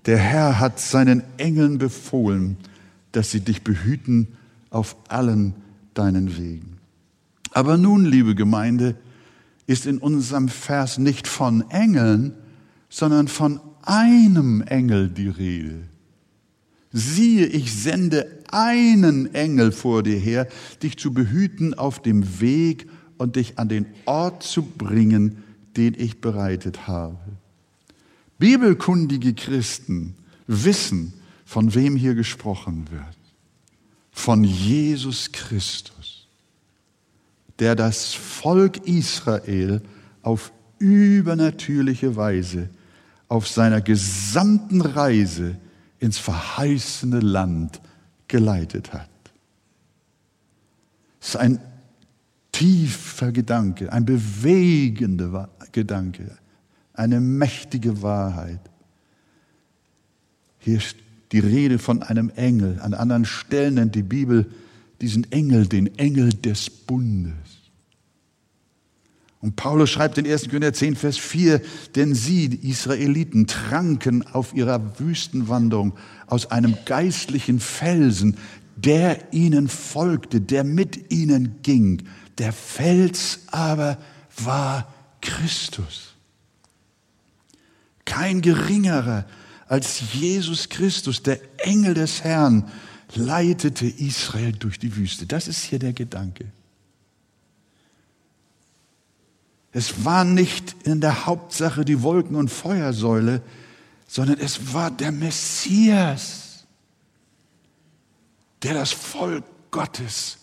[0.06, 2.58] Der Herr hat seinen Engeln befohlen,
[3.12, 4.28] dass sie dich behüten
[4.70, 5.54] auf allen
[5.94, 6.79] deinen Wegen.
[7.52, 8.96] Aber nun, liebe Gemeinde,
[9.68, 12.34] ist in unserem Vers nicht von Engeln,
[12.90, 15.90] sondern von einem Engel die Rede.
[16.92, 20.48] Siehe, ich sende einen Engel vor dir her,
[20.82, 22.88] dich zu behüten auf dem Weg
[23.18, 25.44] und dich an den Ort zu bringen,
[25.78, 27.20] den ich bereitet habe.
[28.40, 30.16] Bibelkundige Christen
[30.48, 31.14] wissen,
[31.46, 33.18] von wem hier gesprochen wird.
[34.12, 36.19] Von Jesus Christus,
[37.60, 39.82] der das Volk Israel
[40.22, 42.70] auf übernatürliche Weise
[43.28, 45.56] auf seiner gesamten Reise
[46.00, 47.80] ins verheißene Land
[48.28, 49.10] geleitet hat.
[51.22, 51.60] Es ist ein
[52.52, 56.38] tiefer Gedanke, ein bewegender Gedanke,
[56.94, 58.62] eine mächtige Wahrheit.
[60.60, 60.96] Hier ist
[61.32, 62.80] die Rede von einem Engel.
[62.82, 64.50] An anderen Stellen nennt die Bibel
[65.02, 67.34] diesen Engel den Engel des Bundes.
[69.42, 70.50] Und Paulus schreibt in 1.
[70.50, 71.62] Korinther 10, Vers 4,
[71.96, 75.94] denn sie, die Israeliten, tranken auf ihrer Wüstenwanderung
[76.28, 78.38] aus einem geistlichen Felsen,
[78.76, 82.04] der ihnen folgte, der mit ihnen ging.
[82.38, 83.98] Der Fels aber
[84.36, 86.10] war Christus
[88.10, 89.26] kein geringerer
[89.68, 92.70] als Jesus Christus, der Engel des Herrn,
[93.16, 95.26] leitete Israel durch die Wüste.
[95.26, 96.46] Das ist hier der Gedanke.
[99.72, 103.42] Es war nicht in der Hauptsache die Wolken- und Feuersäule,
[104.08, 106.66] sondern es war der Messias,
[108.64, 110.38] der das Volk Gottes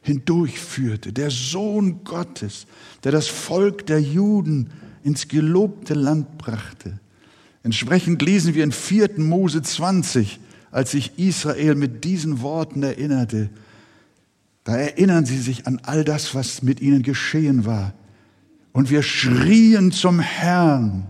[0.00, 2.66] hindurchführte, der Sohn Gottes,
[3.04, 4.70] der das Volk der Juden
[5.02, 6.98] ins gelobte Land brachte.
[7.62, 9.18] Entsprechend lesen wir in 4.
[9.18, 10.38] Mose 20,
[10.76, 13.48] als sich Israel mit diesen Worten erinnerte,
[14.64, 17.94] da erinnern sie sich an all das, was mit ihnen geschehen war.
[18.72, 21.06] Und wir schrien zum Herrn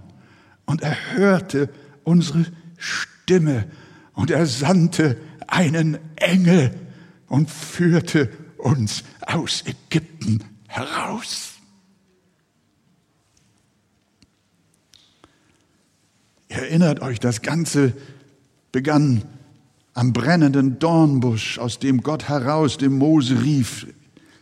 [0.67, 1.69] und er hörte
[2.05, 2.47] unsere
[2.79, 3.67] Stimme
[4.13, 5.17] und er sandte
[5.49, 6.71] einen Engel
[7.27, 11.55] und führte uns aus Ägypten heraus.
[16.47, 17.95] Erinnert euch, das Ganze
[18.71, 19.25] begann
[19.97, 23.87] am brennenden Dornbusch, aus dem Gott heraus dem Mose rief.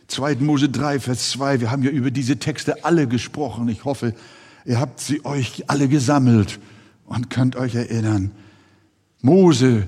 [0.07, 0.35] 2.
[0.41, 1.61] Mose 3, Vers 2.
[1.61, 3.69] Wir haben ja über diese Texte alle gesprochen.
[3.69, 4.13] Ich hoffe,
[4.65, 6.59] ihr habt sie euch alle gesammelt
[7.05, 8.31] und könnt euch erinnern.
[9.21, 9.87] Mose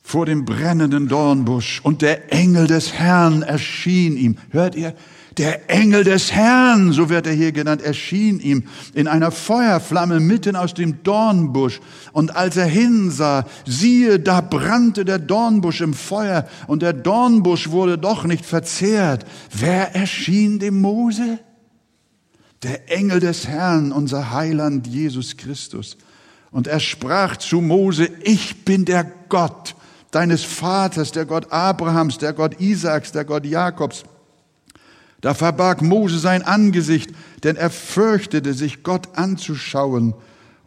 [0.00, 4.36] vor dem brennenden Dornbusch und der Engel des Herrn erschien ihm.
[4.50, 4.94] Hört ihr?
[5.38, 10.56] Der Engel des Herrn, so wird er hier genannt, erschien ihm in einer Feuerflamme mitten
[10.56, 11.80] aus dem Dornbusch.
[12.12, 17.98] Und als er hinsah, siehe, da brannte der Dornbusch im Feuer und der Dornbusch wurde
[17.98, 19.26] doch nicht verzehrt.
[19.56, 21.38] Wer erschien dem Mose?
[22.64, 25.96] Der Engel des Herrn, unser Heiland Jesus Christus.
[26.50, 29.76] Und er sprach zu Mose, ich bin der Gott
[30.10, 34.02] deines Vaters, der Gott Abrahams, der Gott Isaaks, der Gott Jakobs.
[35.20, 37.10] Da verbarg Mose sein Angesicht,
[37.42, 40.14] denn er fürchtete sich, Gott anzuschauen.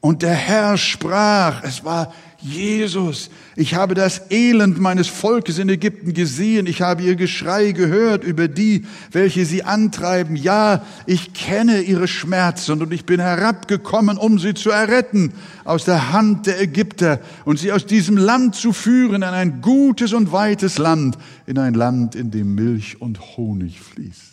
[0.02, 2.12] Und der Herr sprach, es war
[2.44, 8.24] Jesus, ich habe das Elend meines Volkes in Ägypten gesehen, ich habe ihr Geschrei gehört
[8.24, 10.36] über die, welche sie antreiben.
[10.36, 15.34] Ja, ich kenne ihre Schmerzen und ich bin herabgekommen, um sie zu erretten
[15.66, 20.12] aus der Hand der Ägypter und sie aus diesem Land zu führen in ein gutes
[20.12, 24.31] und weites Land, in ein Land, in dem Milch und Honig fließt.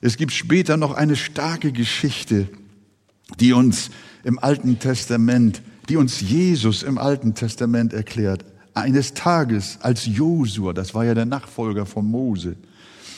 [0.00, 2.48] Es gibt später noch eine starke Geschichte,
[3.40, 3.90] die uns
[4.24, 8.44] im Alten Testament, die uns Jesus im Alten Testament erklärt.
[8.74, 12.56] Eines Tages, als Josua, das war ja der Nachfolger von Mose,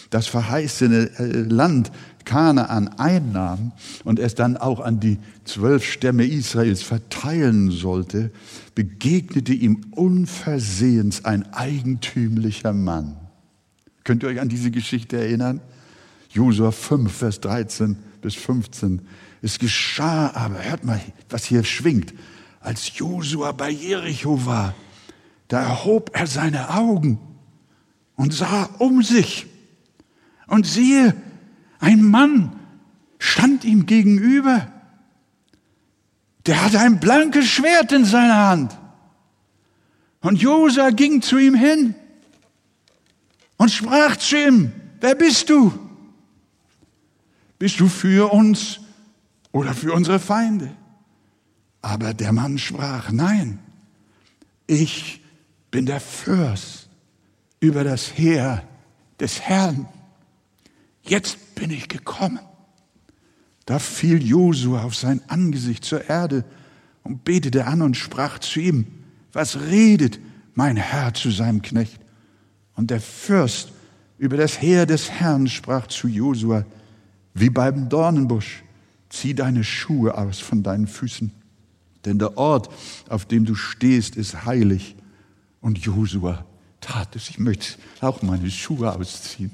[0.09, 1.93] das verheißene äh, Land
[2.25, 3.73] Kanaan einnahm
[4.05, 8.31] und es dann auch an die zwölf Stämme Israels verteilen sollte,
[8.75, 13.17] begegnete ihm unversehens ein eigentümlicher Mann.
[14.05, 15.61] Könnt ihr euch an diese Geschichte erinnern?
[16.31, 19.03] Josua 5, Vers 13 bis 15.
[19.43, 22.15] Es geschah aber, hört mal, was hier schwingt,
[22.61, 24.75] als Josua bei Jericho war,
[25.49, 27.19] da erhob er seine Augen
[28.15, 29.47] und sah um sich.
[30.47, 31.17] Und siehe,
[31.81, 32.53] ein Mann
[33.19, 34.71] stand ihm gegenüber.
[36.47, 38.79] Der hatte ein blankes Schwert in seiner Hand.
[40.21, 41.95] Und Josua ging zu ihm hin
[43.57, 45.73] und sprach zu ihm, wer bist du?
[47.61, 48.81] Bist du für uns
[49.53, 50.75] oder für unsere Feinde?
[51.83, 53.59] Aber der Mann sprach, nein,
[54.67, 55.21] ich
[55.71, 56.89] bin der Fürst
[57.61, 58.67] über das Heer
[59.21, 59.87] des Herrn.
[61.03, 62.41] Jetzt bin ich gekommen.
[63.67, 66.47] Da fiel Josua auf sein Angesicht zur Erde
[67.03, 68.87] und betete an und sprach zu ihm,
[69.35, 70.19] was redet
[70.55, 72.01] mein Herr zu seinem Knecht?
[72.75, 73.73] Und der Fürst
[74.17, 76.65] über das Heer des Herrn sprach zu Josua,
[77.35, 78.63] wie beim Dornenbusch,
[79.09, 81.33] zieh deine Schuhe aus von deinen Füßen,
[82.05, 82.71] denn der Ort,
[83.09, 84.97] auf dem du stehst, ist heilig.
[85.61, 86.47] Und Josua
[86.81, 87.29] tat es.
[87.29, 89.51] Ich möchte auch meine Schuhe ausziehen.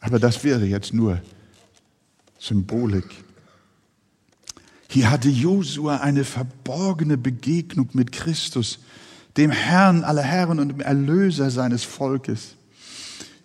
[0.00, 1.20] Aber das wäre jetzt nur
[2.38, 3.24] Symbolik.
[4.88, 8.78] Hier hatte Josua eine verborgene Begegnung mit Christus,
[9.36, 12.56] dem Herrn aller Herren und dem Erlöser seines Volkes.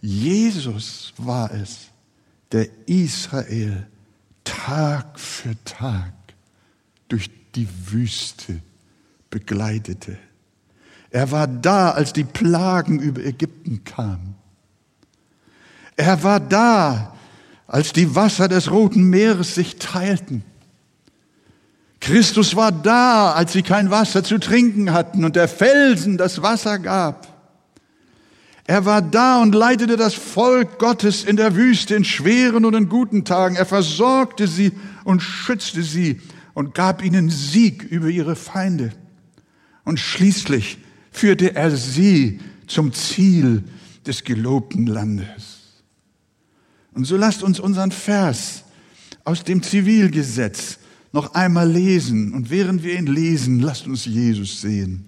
[0.01, 1.90] Jesus war es,
[2.51, 3.87] der Israel
[4.43, 6.13] Tag für Tag
[7.07, 8.61] durch die Wüste
[9.29, 10.17] begleitete.
[11.09, 14.35] Er war da, als die Plagen über Ägypten kamen.
[15.97, 17.15] Er war da,
[17.67, 20.43] als die Wasser des Roten Meeres sich teilten.
[21.99, 26.79] Christus war da, als sie kein Wasser zu trinken hatten und der Felsen das Wasser
[26.79, 27.30] gab.
[28.71, 32.87] Er war da und leitete das Volk Gottes in der Wüste in schweren und in
[32.87, 33.57] guten Tagen.
[33.57, 34.71] Er versorgte sie
[35.03, 36.21] und schützte sie
[36.53, 38.93] und gab ihnen Sieg über ihre Feinde.
[39.83, 40.77] Und schließlich
[41.11, 43.65] führte er sie zum Ziel
[44.07, 45.83] des gelobten Landes.
[46.93, 48.63] Und so lasst uns unseren Vers
[49.25, 50.77] aus dem Zivilgesetz
[51.11, 52.33] noch einmal lesen.
[52.33, 55.03] Und während wir ihn lesen, lasst uns Jesus sehen.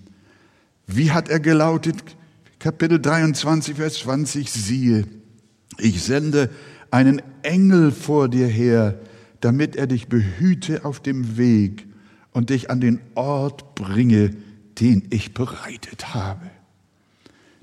[0.86, 2.18] Wie hat er gelautet?
[2.64, 5.04] Kapitel 23, Vers 20, siehe,
[5.80, 6.50] ich sende
[6.92, 9.02] einen Engel vor dir her,
[9.42, 11.86] damit er dich behüte auf dem Weg
[12.32, 14.34] und dich an den Ort bringe,
[14.80, 16.50] den ich bereitet habe.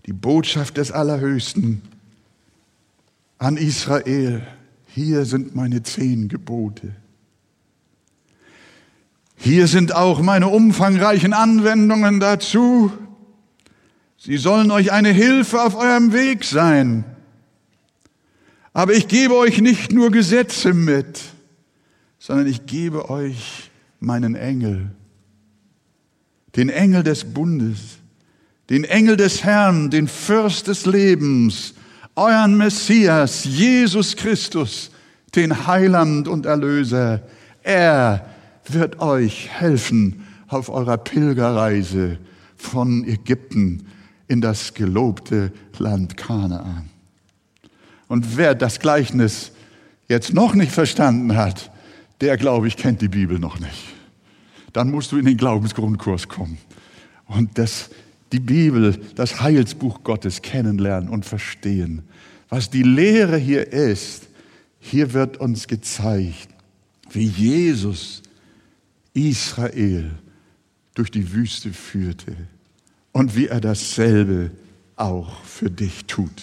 [0.05, 1.81] Die Botschaft des Allerhöchsten
[3.39, 4.47] an Israel,
[4.85, 6.95] hier sind meine zehn Gebote.
[9.35, 12.93] Hier sind auch meine umfangreichen Anwendungen dazu.
[14.23, 17.05] Sie sollen euch eine Hilfe auf eurem Weg sein.
[18.75, 21.23] Aber ich gebe euch nicht nur Gesetze mit,
[22.19, 24.91] sondern ich gebe euch meinen Engel,
[26.55, 27.79] den Engel des Bundes,
[28.69, 31.73] den Engel des Herrn, den Fürst des Lebens,
[32.15, 34.91] euren Messias, Jesus Christus,
[35.35, 37.23] den Heiland und Erlöser.
[37.63, 38.27] Er
[38.69, 42.19] wird euch helfen auf eurer Pilgerreise
[42.59, 43.87] von Ägypten
[44.31, 46.89] in das gelobte Land Kanaan.
[48.07, 49.51] Und wer das Gleichnis
[50.09, 51.73] jetzt noch nicht verstanden hat,
[52.21, 53.93] der, glaube ich, kennt die Bibel noch nicht.
[54.73, 56.59] Dann musst du in den Glaubensgrundkurs kommen
[57.27, 57.91] und das,
[58.31, 62.03] die Bibel, das Heilsbuch Gottes kennenlernen und verstehen.
[62.49, 64.29] Was die Lehre hier ist,
[64.79, 66.49] hier wird uns gezeigt,
[67.11, 68.23] wie Jesus
[69.13, 70.13] Israel
[70.95, 72.37] durch die Wüste führte
[73.13, 74.51] und wie er dasselbe
[74.97, 76.43] auch für dich tut.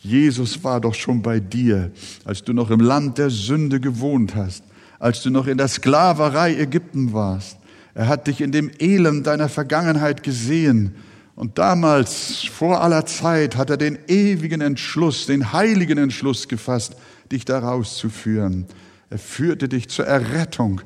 [0.00, 1.92] Jesus war doch schon bei dir,
[2.24, 4.64] als du noch im Land der Sünde gewohnt hast,
[4.98, 7.58] als du noch in der Sklaverei Ägypten warst.
[7.94, 10.94] Er hat dich in dem Elend deiner Vergangenheit gesehen.
[11.34, 16.96] Und damals, vor aller Zeit, hat er den ewigen Entschluss, den heiligen Entschluss gefasst,
[17.30, 18.66] dich da rauszuführen.
[19.08, 20.80] Er führte dich zur Errettung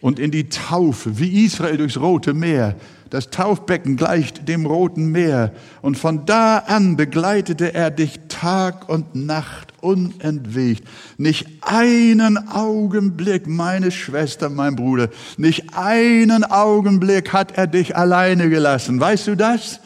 [0.00, 2.76] und in die Taufe, wie Israel durchs Rote Meer.
[3.14, 5.52] Das Taufbecken gleicht dem Roten Meer.
[5.82, 10.82] Und von da an begleitete er dich Tag und Nacht unentwegt.
[11.16, 18.98] Nicht einen Augenblick, meine Schwester, mein Bruder, nicht einen Augenblick hat er dich alleine gelassen.
[18.98, 19.78] Weißt du das?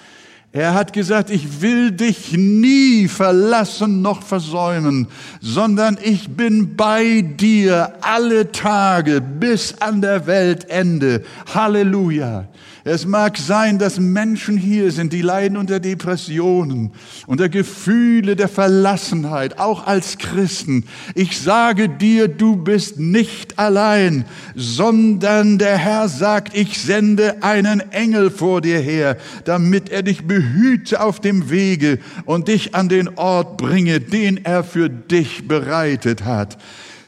[0.50, 5.06] Er hat gesagt, ich will dich nie verlassen noch versäumen,
[5.42, 11.22] sondern ich bin bei dir alle Tage bis an der Weltende.
[11.52, 12.48] Halleluja.
[12.88, 16.92] Es mag sein, dass Menschen hier sind, die leiden unter Depressionen,
[17.26, 20.84] unter Gefühle der Verlassenheit, auch als Christen.
[21.14, 24.24] Ich sage dir, du bist nicht allein,
[24.54, 31.02] sondern der Herr sagt, ich sende einen Engel vor dir her, damit er dich behüte
[31.02, 36.56] auf dem Wege und dich an den Ort bringe, den er für dich bereitet hat.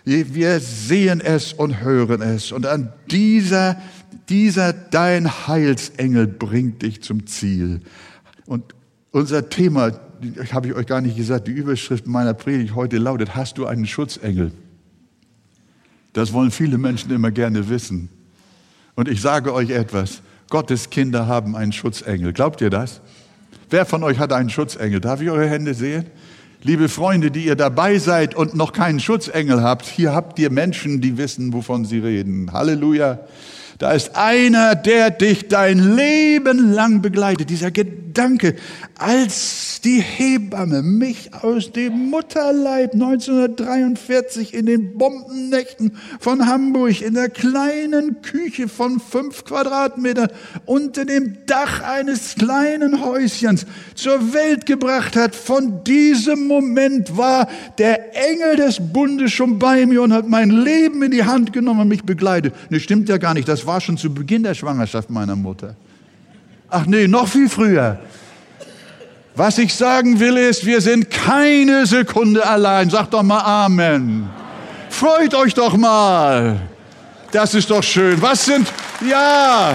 [0.05, 2.53] Wir sehen es und hören es.
[2.53, 3.77] Und an dieser
[4.31, 7.81] dieser dein Heilsengel bringt dich zum Ziel.
[8.47, 8.75] Und
[9.11, 9.93] unser Thema,
[10.53, 13.87] habe ich euch gar nicht gesagt, die Überschrift meiner Predigt heute lautet, hast du einen
[13.87, 14.53] Schutzengel?
[16.13, 18.09] Das wollen viele Menschen immer gerne wissen.
[18.95, 22.33] Und ich sage euch etwas, Gottes Kinder haben einen Schutzengel.
[22.33, 23.01] Glaubt ihr das?
[23.69, 25.01] Wer von euch hat einen Schutzengel?
[25.01, 26.07] Darf ich eure Hände sehen?
[26.63, 31.01] Liebe Freunde, die ihr dabei seid und noch keinen Schutzengel habt, hier habt ihr Menschen,
[31.01, 32.53] die wissen, wovon sie reden.
[32.53, 33.21] Halleluja.
[33.81, 37.49] Da ist einer, der dich dein Leben lang begleitet.
[37.49, 37.71] Dieser
[38.11, 38.57] Gedanke,
[38.99, 47.29] als die Hebamme mich aus dem Mutterleib 1943 in den Bombennächten von Hamburg in der
[47.29, 50.29] kleinen Küche von fünf Quadratmetern
[50.67, 55.37] unter dem Dach eines kleinen Häuschens zur Welt gebracht hat.
[55.37, 57.49] Von diesem Moment war
[57.79, 61.83] der Engel des Bundes schon bei mir und hat mein Leben in die Hand genommen
[61.83, 62.55] und mich begleitet.
[62.71, 63.47] Ne, stimmt ja gar nicht.
[63.47, 65.77] Das war schon zu Beginn der Schwangerschaft meiner Mutter.
[66.71, 67.99] Ach nee, noch viel früher.
[69.35, 72.91] Was ich sagen will ist, wir sind keine Sekunde allein.
[72.91, 74.29] Sagt doch mal Amen.
[74.89, 76.61] Freut euch doch mal.
[77.33, 78.21] Das ist doch schön.
[78.21, 78.69] Was sind,
[79.09, 79.75] ja,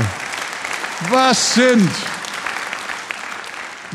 [1.10, 1.90] was sind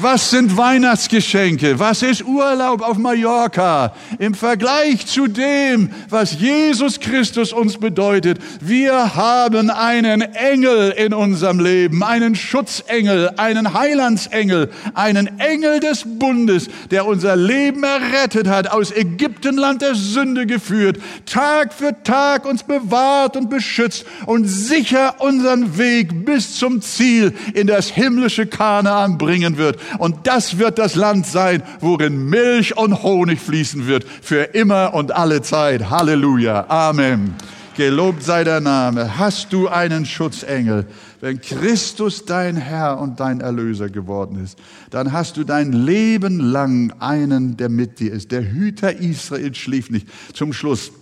[0.02, 1.78] was sind Weihnachtsgeschenke?
[1.78, 8.38] Was ist Urlaub auf Mallorca im Vergleich zu dem, was Jesus Christus uns bedeutet?
[8.60, 16.68] Wir haben einen Engel in unserem Leben, einen Schutzengel, einen Heilandsengel, einen Engel des Bundes,
[16.90, 23.36] der unser Leben errettet hat, aus Ägyptenland der Sünde geführt, Tag für Tag uns bewahrt
[23.36, 29.78] und beschützt und sicher unseren Weg bis zum Ziel in das himmlische Kanaan bringen wird.
[29.98, 35.12] Und das wird das Land sein, worin Milch und Honig fließen wird, für immer und
[35.12, 35.90] alle Zeit.
[35.90, 36.66] Halleluja.
[36.68, 37.34] Amen.
[37.76, 39.18] Gelobt sei der Name.
[39.18, 40.86] Hast du einen Schutzengel?
[41.20, 44.58] Wenn Christus dein Herr und dein Erlöser geworden ist,
[44.90, 48.32] dann hast du dein Leben lang einen, der mit dir ist.
[48.32, 50.08] Der Hüter Israel schläft nicht.
[50.32, 50.92] Zum Schluss,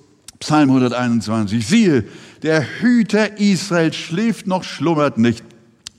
[0.41, 1.67] Psalm 121.
[1.67, 2.05] Siehe,
[2.43, 5.45] der Hüter Israel schläft noch, schlummert nicht.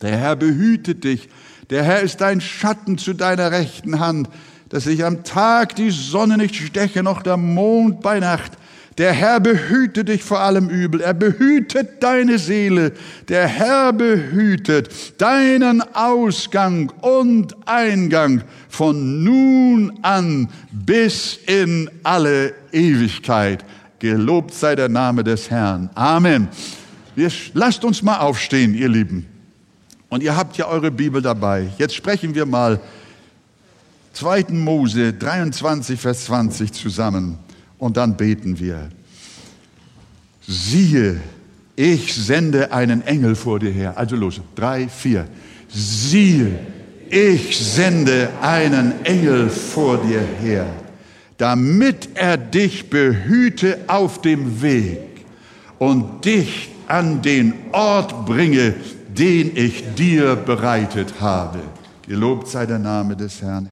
[0.02, 1.30] Der Herr behütet dich
[1.70, 4.30] der Herr ist dein Schatten zu deiner rechten Hand,
[4.70, 8.54] dass sich am Tag die Sonne nicht steche, noch der Mond bei Nacht.
[9.00, 11.00] Der Herr behüte dich vor allem Übel.
[11.00, 12.92] Er behütet deine Seele.
[13.30, 23.64] Der Herr behütet deinen Ausgang und Eingang von nun an bis in alle Ewigkeit.
[24.00, 25.90] Gelobt sei der Name des Herrn.
[25.96, 26.50] Amen.
[27.54, 29.39] Lasst uns mal aufstehen, ihr Lieben.
[30.10, 31.70] Und ihr habt ja eure Bibel dabei.
[31.78, 32.80] Jetzt sprechen wir mal
[34.14, 34.48] 2.
[34.50, 37.38] Mose 23, Vers 20 zusammen
[37.78, 38.90] und dann beten wir.
[40.48, 41.22] Siehe,
[41.76, 43.98] ich sende einen Engel vor dir her.
[43.98, 45.28] Also los, drei, vier.
[45.70, 46.60] Siehe,
[47.10, 50.66] ich sende einen Engel vor dir her,
[51.38, 55.00] damit er dich behüte auf dem Weg
[55.78, 58.74] und dich an den Ort bringe,
[59.20, 61.60] den ich dir bereitet habe.
[62.08, 63.68] Gelobt sei der Name des Herrn.